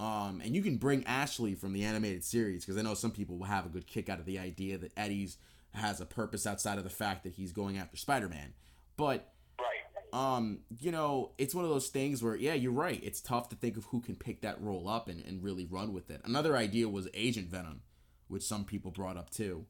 [0.00, 3.36] Um, and you can bring Ashley from the animated series because I know some people
[3.36, 5.38] will have a good kick out of the idea that Eddie's
[5.74, 8.54] has a purpose outside of the fact that he's going after Spider-Man.
[8.96, 10.36] But Right.
[10.36, 13.02] um, you know, it's one of those things where, yeah, you're right.
[13.02, 15.92] It's tough to think of who can pick that role up and, and really run
[15.92, 16.20] with it.
[16.24, 17.82] Another idea was Agent Venom,
[18.28, 19.66] which some people brought up too.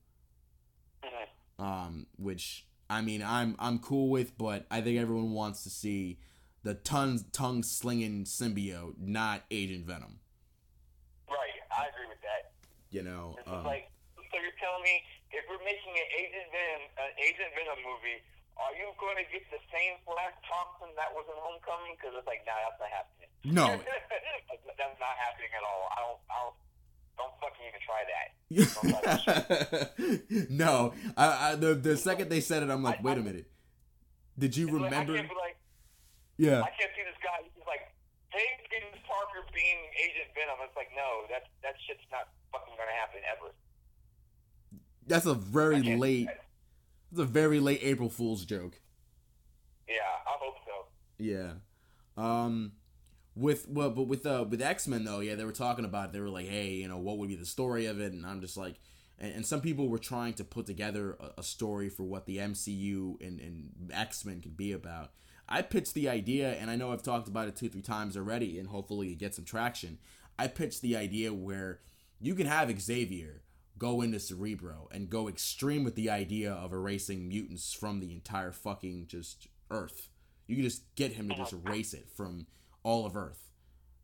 [1.03, 1.64] Mhm.
[1.64, 6.18] Um, which I mean, I'm I'm cool with, but I think everyone wants to see
[6.62, 10.18] the tongue tongue slinging symbiote, not Agent Venom.
[11.28, 12.52] Right, I agree with that.
[12.90, 17.12] You know, um, like, so you're telling me if we're making an Agent Venom, an
[17.20, 18.22] Agent Venom movie,
[18.56, 21.94] are you going to get the same Flash Thompson that was in Homecoming?
[21.94, 23.28] Because it's like, nah, that's not happening.
[23.44, 23.66] no,
[24.80, 25.84] that's not happening at all.
[25.92, 26.56] I don't, I don't,
[27.20, 28.32] don't fucking even try that.
[30.50, 30.92] No.
[31.16, 33.46] I, I the the second they said it, I'm like, I- wait a minute.
[34.38, 35.12] Did you remember?
[35.12, 35.56] I can't be like,
[36.39, 36.62] Yeah.
[36.62, 37.43] I can't see this guy.
[37.43, 37.93] He's like,
[38.30, 40.62] hey, James Parker being Agent Venom.
[40.62, 43.53] It's like, no, that that shit's not fucking gonna happen ever.
[45.07, 46.28] That's a very late.
[47.11, 48.80] It's a very late April Fool's joke.
[49.89, 49.95] Yeah,
[50.26, 50.86] I hope so.
[51.18, 51.53] Yeah.
[52.16, 52.72] Um
[53.34, 56.12] with well but with uh with X-Men though, yeah, they were talking about it.
[56.12, 58.41] They were like, "Hey, you know, what would be the story of it?" And I'm
[58.41, 58.76] just like
[59.18, 62.39] and, and some people were trying to put together a, a story for what the
[62.39, 65.12] MCU and, and X-Men could be about.
[65.49, 68.59] I pitched the idea and I know I've talked about it 2 3 times already
[68.59, 69.99] and hopefully it gets some traction.
[70.38, 71.80] I pitched the idea where
[72.20, 73.42] you can have Xavier
[73.78, 78.53] go into Cerebro and go extreme with the idea of erasing mutants from the entire
[78.53, 80.09] fucking just Earth.
[80.46, 82.46] You can just get him to just erase it from
[82.82, 83.44] all of Earth.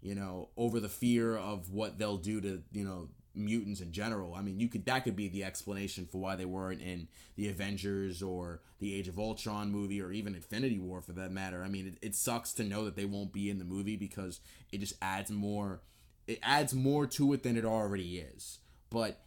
[0.00, 4.34] You know, over the fear of what they'll do to, you know, mutants in general.
[4.34, 7.48] I mean, you could that could be the explanation for why they weren't in the
[7.48, 11.62] Avengers or the Age of Ultron movie or even Infinity War for that matter.
[11.64, 14.40] I mean, it, it sucks to know that they won't be in the movie because
[14.72, 15.80] it just adds more
[16.26, 18.58] it adds more to it than it already is.
[18.90, 19.20] But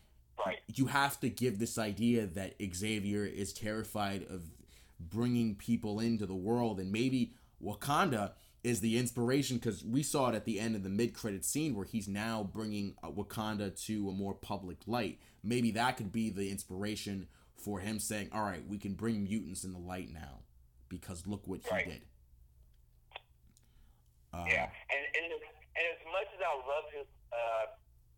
[0.45, 0.59] Right.
[0.67, 4.43] you have to give this idea that Xavier is terrified of
[4.99, 7.33] bringing people into the world, and maybe
[7.63, 8.33] Wakanda
[8.67, 11.85] is the inspiration because we saw it at the end of the mid-credit scene where
[11.85, 15.19] he's now bringing uh, Wakanda to a more public light.
[15.41, 19.63] Maybe that could be the inspiration for him saying, "All right, we can bring mutants
[19.63, 20.43] in the light now
[20.89, 21.85] because look what he Right.
[21.87, 22.01] did."
[24.33, 27.65] Uh, Yeah, and and and as much as I love his uh,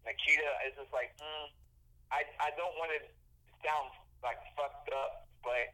[0.10, 1.46] Nakia, it's just like mm,
[2.12, 3.02] I I don't want to
[3.64, 3.94] sound
[4.26, 5.70] like fucked up, but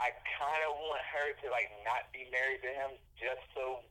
[0.00, 3.84] I kind of want her to like not be married to him just so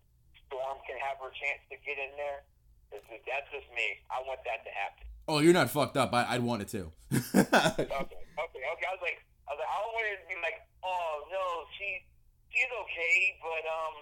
[0.54, 2.46] Storm can have her chance to get in there.
[2.94, 3.98] Just- That's just me.
[4.14, 5.04] I want that to happen.
[5.26, 6.14] Oh, you're not fucked up.
[6.14, 6.94] I, I'd want it too.
[7.34, 8.88] Okay, okay, okay.
[8.90, 9.18] I was like,
[9.50, 11.46] I was like, I don't want it to be like, oh no,
[11.78, 12.02] she
[12.54, 13.96] she's okay, but um,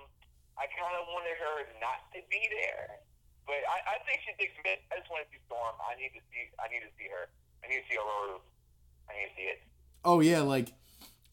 [0.59, 2.99] I kind of wanted her not to be there.
[3.47, 4.79] But I, I think she good.
[4.91, 5.75] I just want to see Storm.
[5.83, 6.47] I need to see.
[6.59, 7.27] I need to see her.
[7.63, 8.39] I need to see Ororo.
[9.09, 9.59] I need to see it.
[10.03, 10.71] Oh yeah, like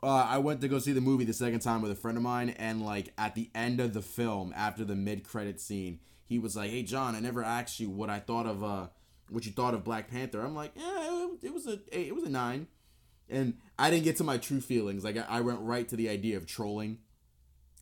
[0.03, 2.23] uh, I went to go see the movie the second time with a friend of
[2.23, 6.55] mine, and like at the end of the film, after the mid-credit scene, he was
[6.57, 8.87] like, "Hey John, I never asked you what I thought of uh,
[9.29, 12.25] what you thought of Black Panther." I'm like, "Yeah, it, it was a it was
[12.25, 12.69] a nine.
[13.29, 15.05] and I didn't get to my true feelings.
[15.05, 16.99] Like I, I went right to the idea of trolling.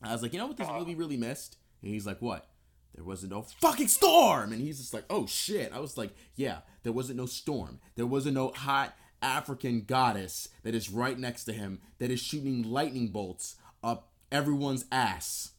[0.01, 2.49] I was like, "You know what this movie really missed?" And he's like, "What?"
[2.95, 6.59] There wasn't no fucking storm, and he's just like, "Oh shit!" I was like, "Yeah,
[6.81, 7.79] there wasn't no storm.
[7.95, 12.63] There wasn't no hot African goddess that is right next to him that is shooting
[12.63, 15.51] lightning bolts up everyone's ass."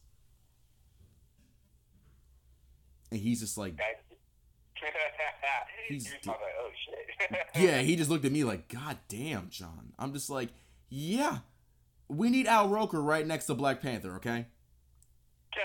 [3.11, 3.79] And he's just like,
[5.89, 7.39] He's like, oh shit.
[7.55, 10.49] "Yeah." He just looked at me like, "God damn, John." I'm just like,
[10.89, 11.39] "Yeah,
[12.07, 14.45] we need Al Roker right next to Black Panther, okay?"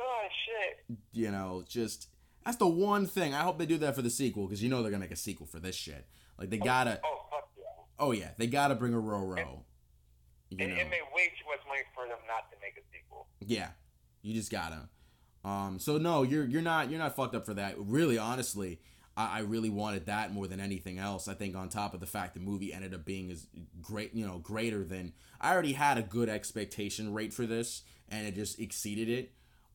[0.00, 0.96] oh shit.
[1.12, 2.08] you know, just
[2.44, 3.34] that's the one thing.
[3.34, 5.16] I hope they do that for the sequel because you know they're gonna make a
[5.16, 6.06] sequel for this shit.
[6.38, 7.00] Like they gotta.
[7.04, 7.64] Oh fuck yeah.
[7.98, 9.62] Oh yeah, they gotta bring Ororo.
[10.50, 12.82] You It, know, it made way too much money for them not to make a
[12.92, 13.26] sequel.
[13.40, 13.70] yeah,
[14.22, 14.88] you just gotta.
[15.44, 17.74] Um, so no, you're you're not you're not fucked up for that.
[17.78, 18.80] Really, honestly,
[19.16, 21.28] I, I really wanted that more than anything else.
[21.28, 23.46] I think on top of the fact the movie ended up being as
[23.80, 28.26] great, you know, greater than I already had a good expectation rate for this, and
[28.26, 29.32] it just exceeded it.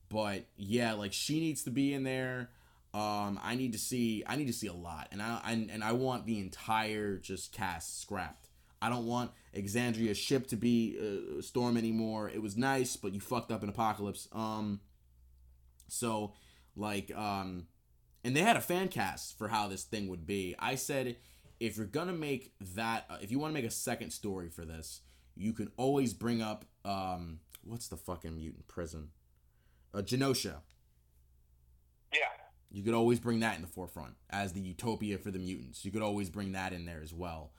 [0.09, 2.49] But yeah, like she needs to be in there.
[2.93, 5.83] Um, I need to see I need to see a lot, and I and, and
[5.83, 8.47] I want the entire just cast scrapped.
[8.81, 12.29] I don't want Alexandra Shipp to be uh, Storm anymore.
[12.29, 14.27] It was nice, but you fucked up in Apocalypse.
[14.31, 14.79] Um,
[15.87, 16.33] so
[16.75, 17.67] like um,
[18.23, 20.55] and they had a fan cast for how this thing would be.
[20.57, 21.17] I said
[21.59, 24.65] if you're gonna make that, uh, if you want to make a second story for
[24.65, 25.01] this,
[25.35, 29.09] you can always bring up um, what's the fucking mutant prison,
[29.93, 30.55] uh, Genosha.
[32.72, 35.84] You could always bring that in the forefront as the utopia for the mutants.
[35.84, 37.51] You could always bring that in there as well.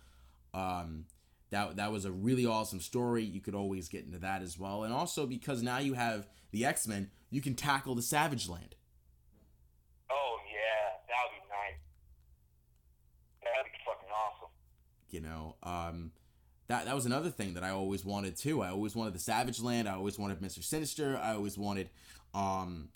[0.54, 1.06] Um,
[1.50, 3.24] that that was a really awesome story.
[3.24, 6.64] You could always get into that as well, and also because now you have the
[6.64, 8.76] X Men, you can tackle the Savage Land.
[10.10, 11.80] Oh yeah, that would be nice.
[13.42, 14.50] That'd be fucking awesome.
[15.10, 16.12] You know, um,
[16.68, 18.62] that that was another thing that I always wanted too.
[18.62, 19.88] I always wanted the Savage Land.
[19.88, 21.18] I always wanted Mister Sinister.
[21.20, 21.90] I always wanted
[22.32, 22.90] um,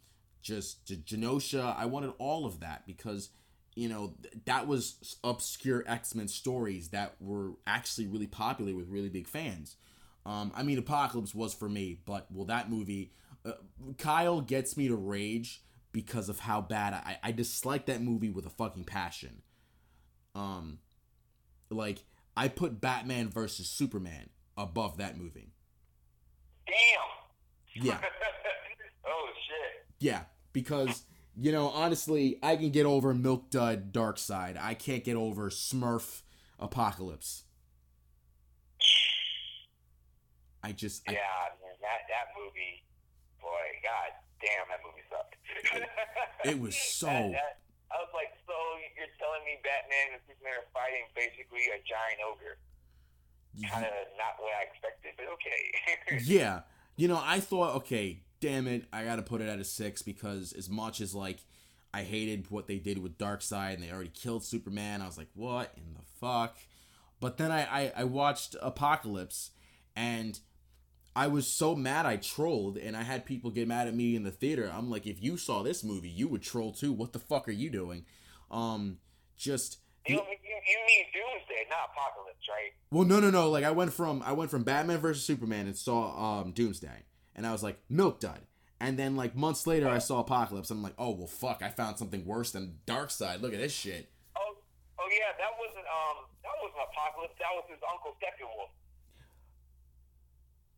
[0.44, 1.76] just Genosha.
[1.76, 3.30] I wanted all of that because
[3.74, 4.14] you know
[4.44, 9.76] that was obscure X Men stories that were actually really popular with really big fans.
[10.26, 13.12] Um, I mean, Apocalypse was for me, but well, that movie,
[13.44, 13.52] uh,
[13.98, 18.46] Kyle gets me to rage because of how bad I, I dislike that movie with
[18.46, 19.42] a fucking passion.
[20.34, 20.78] Um,
[21.70, 22.04] like
[22.36, 25.52] I put Batman versus Superman above that movie.
[26.66, 27.84] Damn.
[27.84, 27.98] Yeah.
[29.06, 29.86] oh shit.
[29.98, 30.22] Yeah,
[30.54, 31.04] because
[31.36, 34.56] you know, honestly, I can get over Milk Dud Darkseid.
[34.58, 36.22] I can't get over Smurf
[36.58, 37.42] Apocalypse.
[40.62, 41.20] I just I, Yeah,
[41.60, 42.80] man, that that movie,
[43.40, 45.36] boy, god damn, that movie sucked.
[46.48, 47.58] it was so That- that-
[47.92, 48.54] I was like, so
[48.98, 52.58] you're telling me Batman and Superman are fighting basically a giant ogre?
[53.70, 56.24] Kind of not what I expected, but okay.
[56.26, 56.62] yeah.
[56.96, 60.52] You know, I thought, okay, damn it, I gotta put it at a six because
[60.52, 61.38] as much as like
[61.94, 65.30] I hated what they did with Darkseid and they already killed Superman, I was like,
[65.34, 66.58] what in the fuck?
[67.20, 69.52] But then I, I, I watched Apocalypse
[69.96, 70.38] and
[71.16, 74.24] I was so mad I trolled and I had people get mad at me in
[74.24, 74.70] the theater.
[74.70, 76.92] I'm like, if you saw this movie, you would troll too.
[76.92, 78.04] What the fuck are you doing?
[78.50, 78.98] Um
[79.38, 82.72] just you, you, you mean Doomsday, not Apocalypse, right?
[82.90, 83.48] well, no, no, no.
[83.48, 87.46] Like I went from I went from Batman versus Superman and saw um Doomsday, and
[87.46, 88.40] I was like Milk Dud.
[88.80, 90.70] And then like months later, I saw Apocalypse.
[90.70, 91.62] I'm like, oh well, fuck!
[91.62, 93.40] I found something worse than Darkseid.
[93.40, 94.10] Look at this shit.
[94.36, 94.56] Oh,
[94.98, 97.34] oh yeah, that wasn't um, that wasn't Apocalypse.
[97.38, 98.68] That was his uncle Steppenwolf.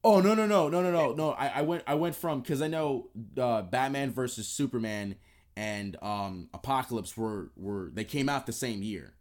[0.04, 1.30] Oh no, no, no, no, no, no, no.
[1.32, 5.16] I, I went I went from because I know uh, Batman versus Superman
[5.56, 9.14] and um Apocalypse were were they came out the same year.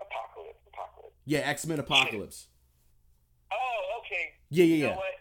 [0.00, 1.14] Apocalypse, Apocalypse.
[1.26, 2.48] Yeah, X Men Apocalypse.
[3.52, 4.32] Oh, okay.
[4.50, 4.90] Yeah, yeah, You yeah.
[4.90, 5.14] know what?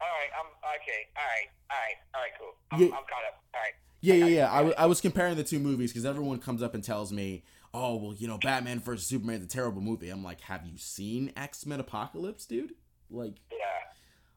[0.00, 0.46] All right, I'm
[0.82, 1.06] okay.
[1.16, 2.54] All right, all right, all right, cool.
[2.70, 2.86] I'm, Yeah.
[2.88, 3.42] I'm caught up.
[3.54, 3.74] All right.
[4.00, 4.52] Yeah, yeah, yeah.
[4.52, 7.44] I, w- I was comparing the two movies because everyone comes up and tells me,
[7.72, 10.76] "Oh, well, you know, Batman versus Superman is a terrible movie." I'm like, "Have you
[10.76, 12.74] seen X Men Apocalypse, dude?
[13.10, 13.58] Like, Yeah.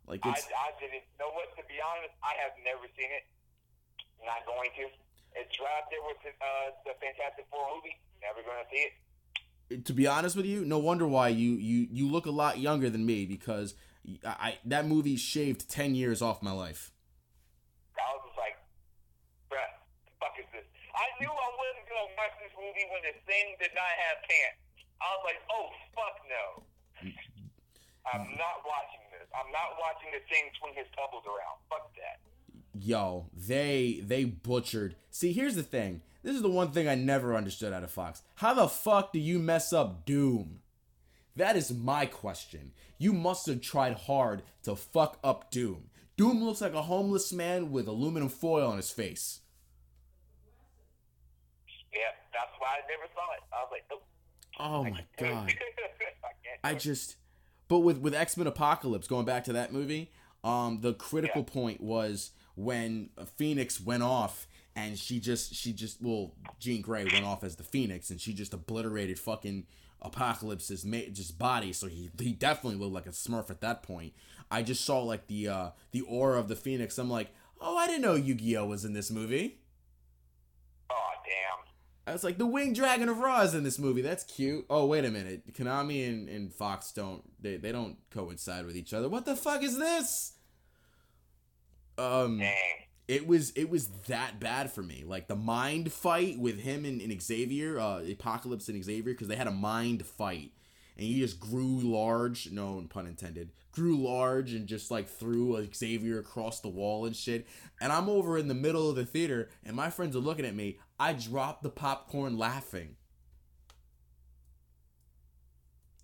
[0.06, 1.50] like I, it's I didn't know what.
[1.58, 3.26] To be honest, I have never seen it.
[4.24, 4.84] Not going to.
[5.38, 7.98] It's right there with the, uh, the Fantastic Four movie.
[8.22, 8.86] Never going to see
[9.78, 9.86] it.
[9.86, 12.89] to be honest with you, no wonder why you you you look a lot younger
[12.89, 13.74] than me because
[14.24, 16.91] I, I that movie shaved ten years off my life.
[17.97, 18.58] I was just like,
[19.49, 19.72] bruh,
[20.06, 20.66] the fuck is this?
[20.93, 24.62] I knew I wasn't gonna watch this movie when the thing did not have pants.
[25.01, 26.45] I was like, oh fuck no.
[28.14, 29.28] I'm not watching this.
[29.34, 31.58] I'm not watching the thing swing his bubbles around.
[31.70, 32.22] Fuck that.
[32.80, 34.95] Yo, they they butchered.
[35.10, 36.01] See, here's the thing.
[36.24, 38.22] This is the one thing I never understood out of Fox.
[38.36, 40.62] How the fuck do you mess up Doom?
[41.36, 42.72] That is my question.
[42.98, 45.90] You must have tried hard to fuck up Doom.
[46.18, 49.42] Doom looks like a homeless man with aluminum foil on his face.
[51.94, 52.00] Yeah,
[52.34, 53.44] that's why I never saw it.
[53.54, 54.04] I was like, nope.
[54.60, 55.54] Oh my god.
[56.64, 56.70] I.
[56.72, 57.18] I just
[57.68, 60.12] but with with X-Men Apocalypse going back to that movie,
[60.44, 61.54] um the critical Yeah.
[61.54, 67.26] point was when Phoenix went off and she just she just well Jean Grey went
[67.26, 69.66] off as the Phoenix and she just obliterated fucking
[70.06, 74.14] Apocalypse's ma- just body so he he definitely looked like a smurf at that point.
[74.51, 76.97] I just saw like the uh the aura of the Phoenix.
[76.97, 77.30] I'm like,
[77.60, 79.60] "Oh, I didn't know Yu-Gi-Oh was in this movie."
[80.89, 81.66] Oh damn.
[82.08, 84.01] I was like, the Winged Dragon of Ra is in this movie.
[84.01, 84.66] That's cute.
[84.70, 85.51] Oh, wait a minute.
[85.53, 89.10] Konami and, and Fox don't they, they don't coincide with each other.
[89.10, 90.34] What the fuck is this?
[91.97, 92.85] Um Dang.
[93.08, 95.03] It was it was that bad for me.
[95.06, 99.36] Like the mind fight with him and, and Xavier, uh Apocalypse and Xavier, because they
[99.36, 100.51] had a mind fight.
[100.97, 106.20] And he just grew large, no pun intended, grew large and just like threw Xavier
[106.20, 107.47] across the wall and shit.
[107.82, 110.56] And I'm over in the middle of the theater and my friends are looking at
[110.56, 110.80] me.
[110.99, 112.95] I dropped the popcorn laughing.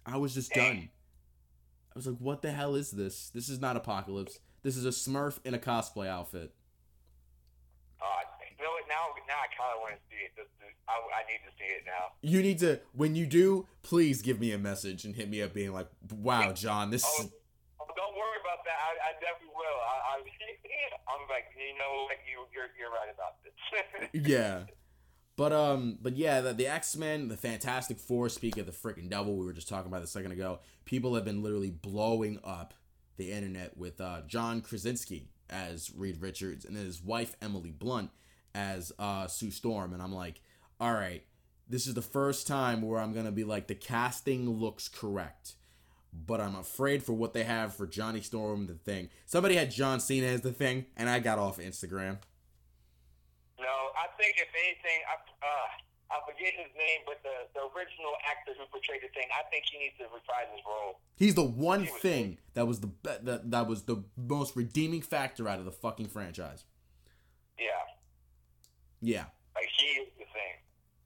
[0.06, 0.90] I was just done.
[1.94, 3.30] I was like, what the hell is this?
[3.30, 4.40] This is not Apocalypse.
[4.64, 6.54] This is a Smurf in a cosplay outfit.
[8.02, 8.74] Oh, you know?
[8.90, 10.32] Now, now I kind of want to see it.
[10.36, 12.18] This, this, I, I need to see it now.
[12.22, 15.54] You need to, when you do, please give me a message and hit me up
[15.54, 17.30] being like, wow, John, this Oh, is.
[17.80, 18.78] oh, don't worry about that.
[18.82, 19.80] I, I definitely will.
[19.86, 20.18] I, I,
[21.14, 22.18] I'm like, you know what?
[22.26, 23.54] You, you're, you're right about this.
[24.28, 24.64] Yeah.
[25.38, 28.28] But um, but yeah, the, the X Men, the Fantastic Four.
[28.30, 30.60] Speak of the freaking devil, we were just talking about a second ago.
[30.86, 32.74] People have been literally blowing up
[33.18, 38.10] the internet with uh, John Krasinski as Reed Richards and his wife Emily Blunt
[38.56, 40.42] as uh, Sue Storm, and I'm like,
[40.80, 41.24] all right,
[41.68, 45.56] this is the first time where I'm gonna be like, the casting looks correct.
[46.14, 49.10] But I'm afraid for what they have for Johnny Storm, the thing.
[49.26, 52.18] Somebody had John Cena as the thing, and I got off Instagram.
[53.58, 55.70] No, I think if anything, I, uh,
[56.12, 59.64] I forget his name, but the, the original actor who portrayed the thing, I think
[59.72, 61.00] he needs to reprise his role.
[61.16, 65.60] He's the one thing that was the that that was the most redeeming factor out
[65.60, 66.68] of the fucking franchise.
[67.56, 67.86] Yeah.
[69.00, 69.26] Yeah.
[69.56, 70.56] Like he is the thing.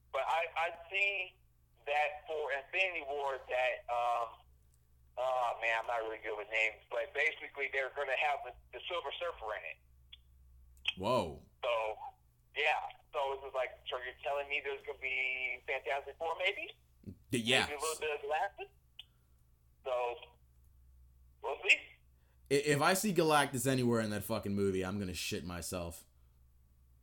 [0.09, 1.37] But I I see
[1.85, 4.27] that for Infinity War that um
[5.21, 8.53] oh man I'm not really good with names, but basically they're going to have the,
[8.73, 9.77] the Silver Surfer in it.
[10.97, 11.37] Whoa.
[11.61, 11.71] So
[12.57, 13.04] yeah.
[13.15, 16.67] So it's just like, so you're telling me there's going to be Fantastic Four maybe?
[17.31, 17.63] Yeah.
[17.63, 18.71] Maybe a little bit of Galactus?
[19.87, 19.93] So
[21.39, 21.79] we'll see.
[22.51, 26.03] If I see Galactus anywhere in that fucking movie, I'm gonna shit myself.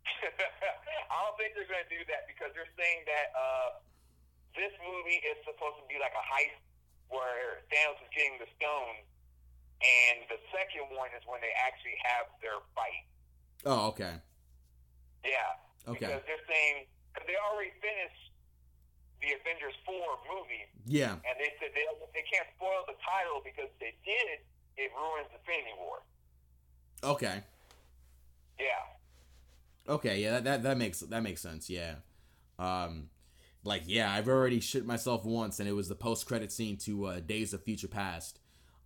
[0.07, 3.69] I don't think they're going to do that because they're saying that uh,
[4.55, 6.61] this movie is supposed to be like a heist
[7.11, 8.97] where Thanos is getting the stone,
[9.83, 13.03] and the second one is when they actually have their fight.
[13.67, 14.23] Oh, okay.
[15.27, 15.59] Yeah.
[15.89, 16.07] Okay.
[16.07, 18.31] Because they're saying because they already finished
[19.21, 21.13] the Avengers four movie, Yeah.
[21.13, 24.43] and they said they they can't spoil the title because if they did
[24.79, 26.03] it ruins the Infinity War.
[27.05, 27.43] Okay.
[28.59, 29.93] Yeah.
[29.95, 30.23] Okay.
[30.23, 30.33] Yeah.
[30.33, 31.69] That, that that makes that makes sense.
[31.69, 31.97] Yeah.
[32.59, 33.09] Um,
[33.65, 37.07] like yeah, I've already shit myself once, and it was the post credit scene to
[37.07, 38.39] uh, Days of Future Past.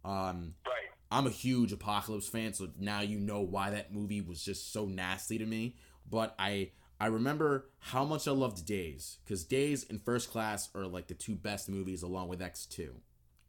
[0.05, 0.72] Um, Right.
[1.11, 4.86] I'm a huge Apocalypse fan, so now you know why that movie was just so
[4.86, 5.76] nasty to me.
[6.11, 10.86] But I I remember how much I loved Days because Days and First Class are
[10.86, 12.97] like the two best movies along with X two,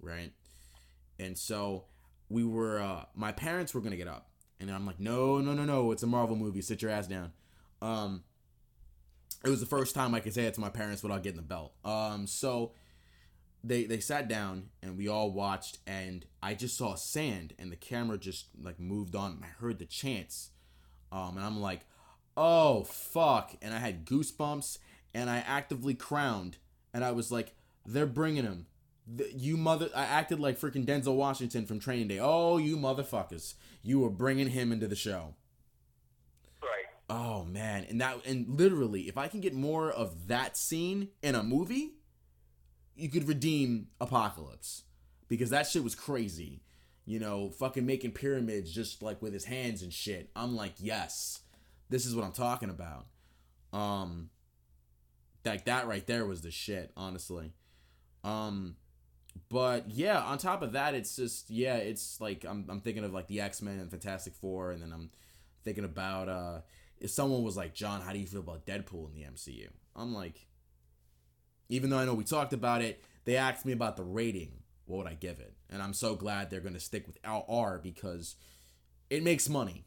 [0.02, 0.34] right?
[1.20, 1.86] And so
[2.30, 4.30] we were uh, my parents were gonna get up,
[4.60, 6.62] and I'm like, no, no, no, no, it's a Marvel movie.
[6.62, 7.32] Sit your ass down.
[7.82, 8.24] Um,
[9.46, 11.44] it was the first time I could say it to my parents without getting the
[11.44, 11.74] belt.
[11.86, 12.74] Um, so
[13.64, 17.76] they they sat down and we all watched and I just saw sand and the
[17.76, 20.52] camera just like moved on and I heard the chants
[21.12, 21.82] um and I'm like
[22.38, 23.56] oh fuck.
[23.62, 24.78] And I had goosebumps
[25.14, 26.58] and I actively crowned
[26.94, 27.54] and I was like
[27.86, 28.68] they're bringing him.
[29.18, 32.20] Th- you mother I acted like freaking Denzel Washington from Training Day.
[32.20, 33.56] Oh you motherfuckers.
[33.82, 35.34] You were bringing him into the show.
[36.62, 36.86] Right.
[37.10, 41.36] Oh man, and that and literally, if I can get more of that scene in
[41.36, 41.94] a movie,
[42.96, 44.84] you could redeem Apocalypse.
[45.30, 46.62] Because that shit was crazy.
[47.06, 50.30] You know, fucking making pyramids just like with his hands and shit.
[50.36, 51.40] I'm like, yes,
[51.90, 53.06] this is what I'm talking about.
[53.74, 54.30] Um,
[55.46, 57.54] like that right there was the shit, honestly.
[58.24, 58.76] Um,
[59.50, 63.14] but yeah, on top of that, it's just yeah, it's like I'm I'm thinking of
[63.14, 65.10] like the X Men and Fantastic Four, and then I'm
[65.64, 66.60] thinking about uh
[67.00, 69.68] if someone was like, John, how do you feel about Deadpool in the MCU?
[69.96, 70.48] I'm like,
[71.70, 74.64] even though I know we talked about it, they asked me about the rating.
[74.86, 75.54] What would I give it?
[75.70, 78.36] And I'm so glad they're gonna stick with R because
[79.10, 79.86] it makes money.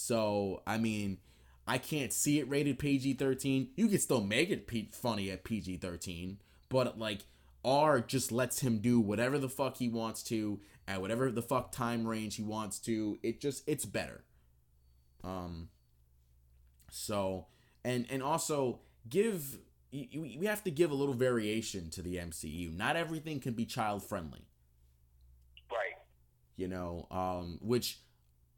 [0.00, 1.18] So I mean,
[1.66, 3.68] I can't see it rated PG thirteen.
[3.76, 6.38] You can still make it P- funny at PG thirteen,
[6.68, 7.20] but like
[7.64, 11.70] R just lets him do whatever the fuck he wants to at whatever the fuck
[11.72, 13.18] time range he wants to.
[13.22, 14.24] It just it's better.
[15.22, 15.68] Um.
[16.90, 17.46] So
[17.84, 19.58] and and also give
[19.92, 22.70] you- we have to give a little variation to the MCU.
[22.72, 24.46] Not everything can be child friendly
[25.70, 25.96] Right.
[26.56, 27.98] you know um which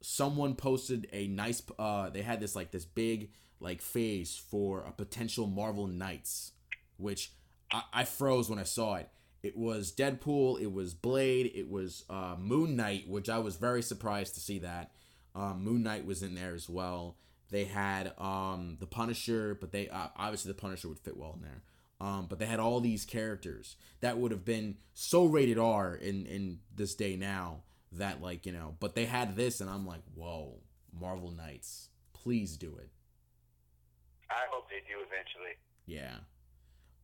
[0.03, 3.31] someone posted a nice uh they had this like this big
[3.61, 6.51] like phase for a potential marvel knights
[6.97, 7.31] which
[7.71, 9.09] i, I froze when i saw it.
[9.41, 13.81] It was deadpool it was blade it was uh moon knight which i was very
[13.81, 14.91] surprised to see that.
[15.35, 17.15] Um moon knight was in there as well.
[17.49, 21.41] They had um the punisher but they uh, obviously the punisher would fit well in
[21.41, 21.61] there.
[22.01, 26.25] Um, but they had all these characters that would have been so rated R in
[26.25, 27.61] in this day now
[27.97, 30.59] that like you know, but they had this, and I'm like, whoa,
[30.99, 32.89] Marvel Knights, please do it,
[34.29, 35.57] I hope they do eventually.
[35.85, 36.15] yeah.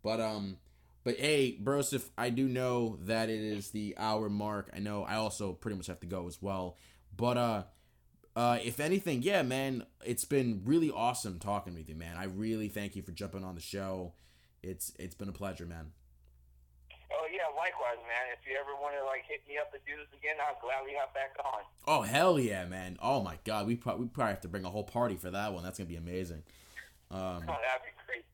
[0.01, 0.57] But um,
[1.03, 4.69] but hey, Broseph, I do know that it is the hour mark.
[4.75, 6.77] I know I also pretty much have to go as well.
[7.15, 7.63] But uh,
[8.35, 12.15] uh, if anything, yeah, man, it's been really awesome talking with you, man.
[12.17, 14.13] I really thank you for jumping on the show.
[14.63, 15.91] It's it's been a pleasure, man.
[17.31, 18.33] Yeah, likewise, man.
[18.33, 20.93] If you ever want to like hit me up and do this again, I'll gladly
[20.97, 21.61] hop back on.
[21.87, 22.97] Oh hell yeah, man!
[23.01, 25.53] Oh my god, we probably we probably have to bring a whole party for that
[25.53, 25.63] one.
[25.63, 26.43] That's gonna be amazing.
[27.11, 28.25] Um, Oh, that'd be great.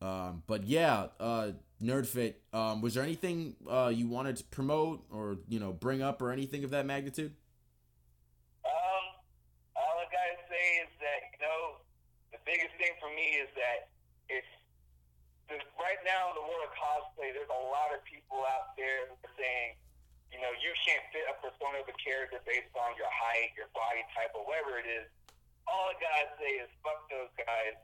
[0.00, 2.34] um, but yeah, uh, Nerdfit.
[2.52, 6.30] Um, was there anything uh, you wanted to promote or you know bring up or
[6.32, 7.32] anything of that magnitude?
[8.64, 9.04] Um,
[9.76, 11.80] all I gotta say is that you know
[12.32, 13.88] the biggest thing for me is that
[14.28, 14.46] it's
[16.08, 17.36] now in the world of cosplay.
[17.36, 19.76] There's a lot of people out there saying,
[20.32, 23.68] you know, you can't fit a persona of a character based on your height, your
[23.76, 25.04] body type, or whatever it is.
[25.68, 27.76] All I gotta say is fuck those guys.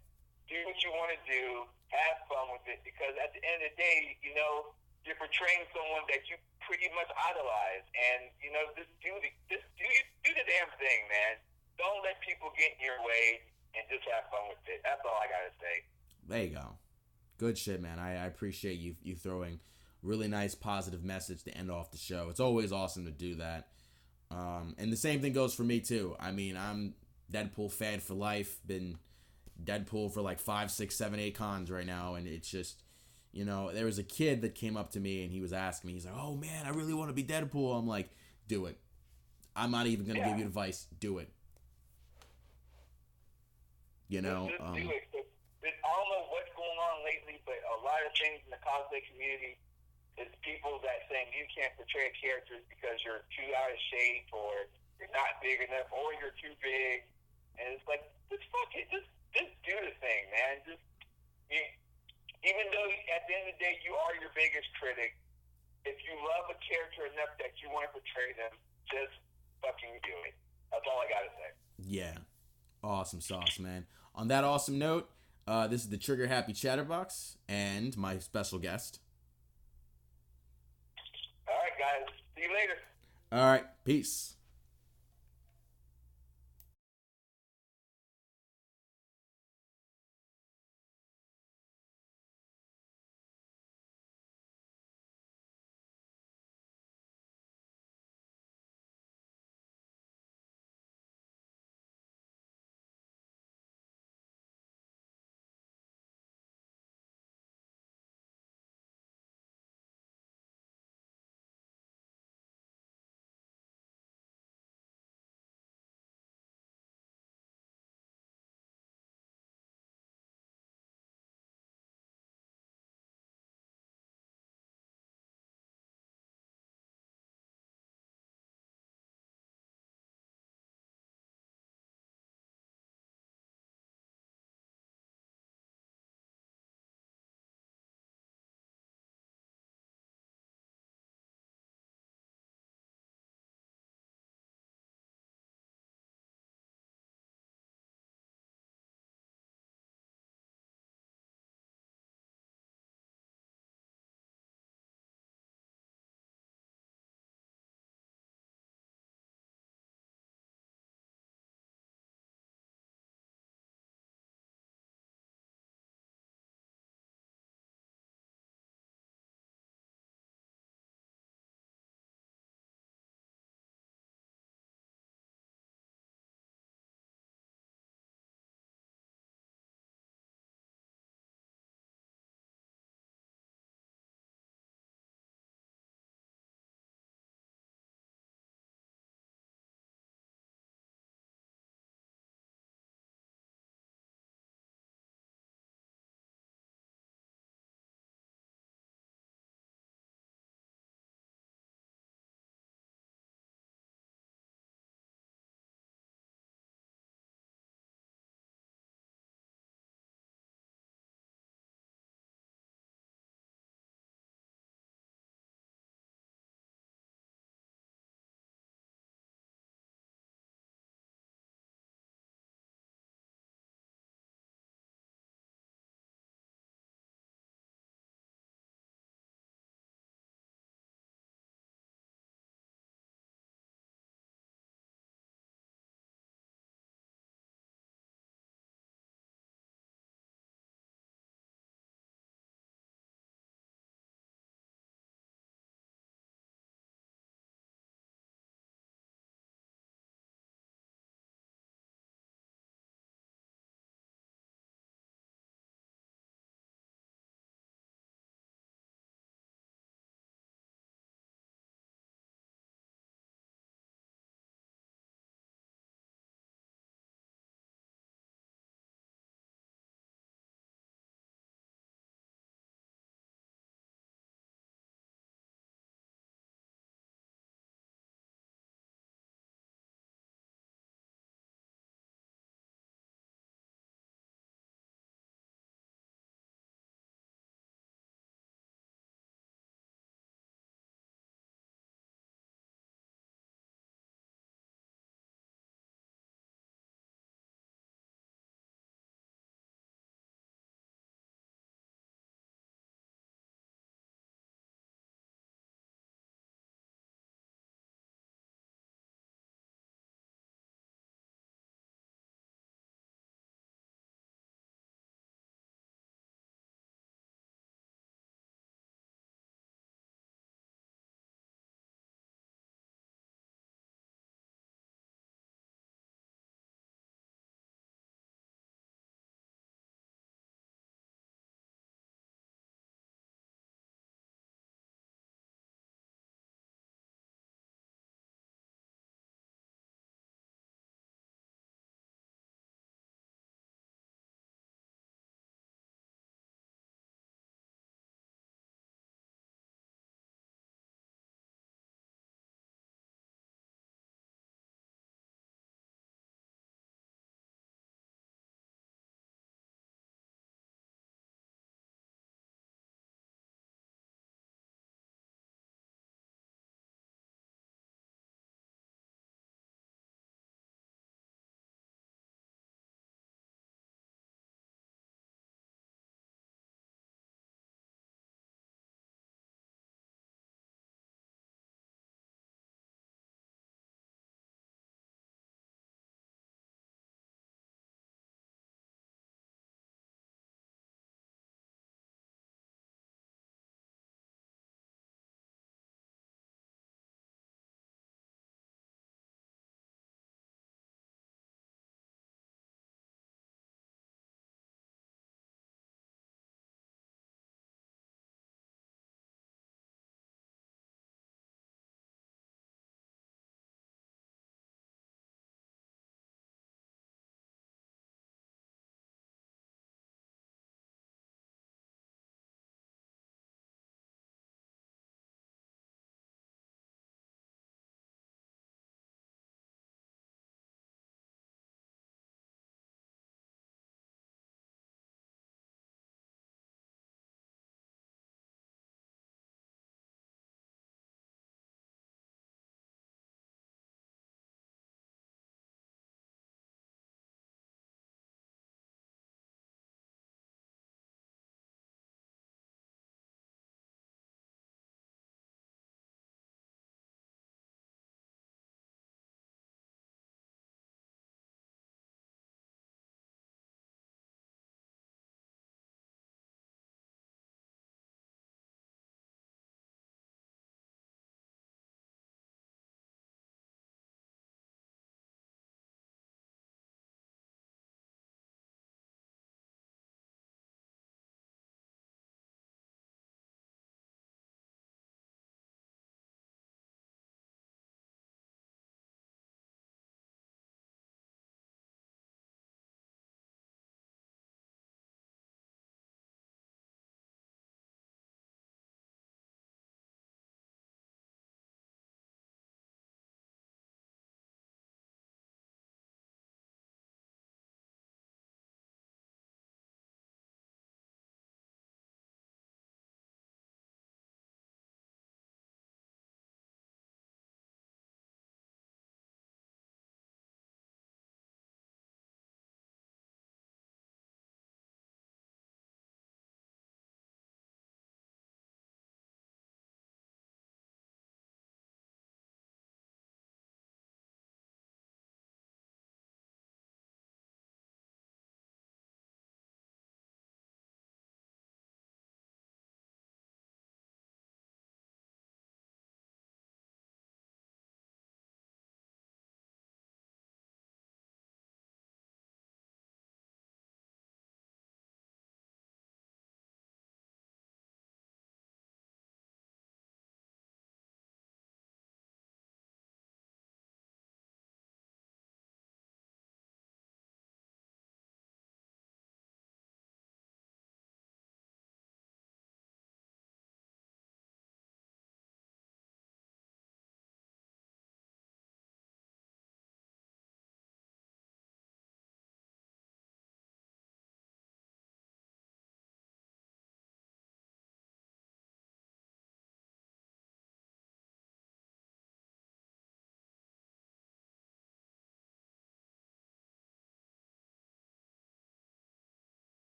[0.48, 1.68] Do what you want to do.
[1.92, 4.72] Have fun with it because at the end of the day, you know,
[5.04, 9.68] you're portraying someone that you pretty much idolize, and you know, just do the just
[9.76, 9.84] do
[10.24, 11.36] do the damn thing, man.
[11.76, 13.44] Don't let people get in your way,
[13.76, 14.80] and just have fun with it.
[14.80, 15.76] That's all I gotta say.
[16.24, 16.72] There you go.
[17.38, 17.98] Good shit, man.
[17.98, 19.60] I, I appreciate you you throwing
[20.02, 22.28] really nice positive message to end off the show.
[22.30, 23.68] It's always awesome to do that.
[24.30, 26.14] Um, and the same thing goes for me too.
[26.20, 26.94] I mean, I'm
[27.32, 28.58] Deadpool fan for life.
[28.66, 28.98] Been
[29.62, 32.82] Deadpool for like five, six, seven, eight cons right now, and it's just,
[33.32, 35.88] you know, there was a kid that came up to me and he was asking
[35.88, 38.10] me, he's like, "Oh man, I really want to be Deadpool." I'm like,
[38.48, 38.78] "Do it."
[39.56, 40.28] I'm not even gonna Yeah.
[40.30, 40.86] give you advice.
[41.00, 41.30] Do it.
[44.08, 45.08] You know, um, do it.
[45.12, 45.20] But-
[45.62, 48.60] but I don't know what's going on lately, but a lot of things in the
[48.60, 49.58] cosplay community
[50.20, 54.70] is people that saying you can't portray characters because you're too out of shape or
[55.00, 57.02] you're not big enough or you're too big.
[57.58, 60.62] And it's like, just fuck it, just just do the thing, man.
[60.62, 60.84] Just
[61.50, 61.58] you,
[62.46, 65.18] even though at the end of the day you are your biggest critic,
[65.82, 68.54] if you love a character enough that you want to portray them,
[68.86, 69.18] just
[69.60, 70.34] fucking do it.
[70.70, 71.50] That's all I gotta say.
[71.82, 72.16] Yeah.
[72.82, 73.86] Awesome sauce, man.
[74.14, 75.10] On that awesome note,
[75.46, 79.00] uh, this is the Trigger Happy Chatterbox and my special guest.
[81.48, 82.14] All right, guys.
[82.36, 82.74] See you later.
[83.32, 83.64] All right.
[83.84, 84.33] Peace.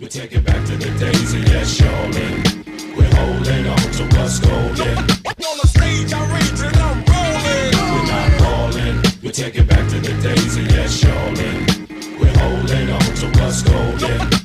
[0.00, 2.96] We take it back to the days of yes, shawling.
[2.96, 4.96] We're holding on to what's golden.
[4.96, 7.72] On the stage, I'm raging, I'm rolling.
[7.74, 9.02] We're not falling.
[9.24, 11.66] We take it back to the days of yes, shawling.
[12.20, 14.37] We're holding on to what's golden.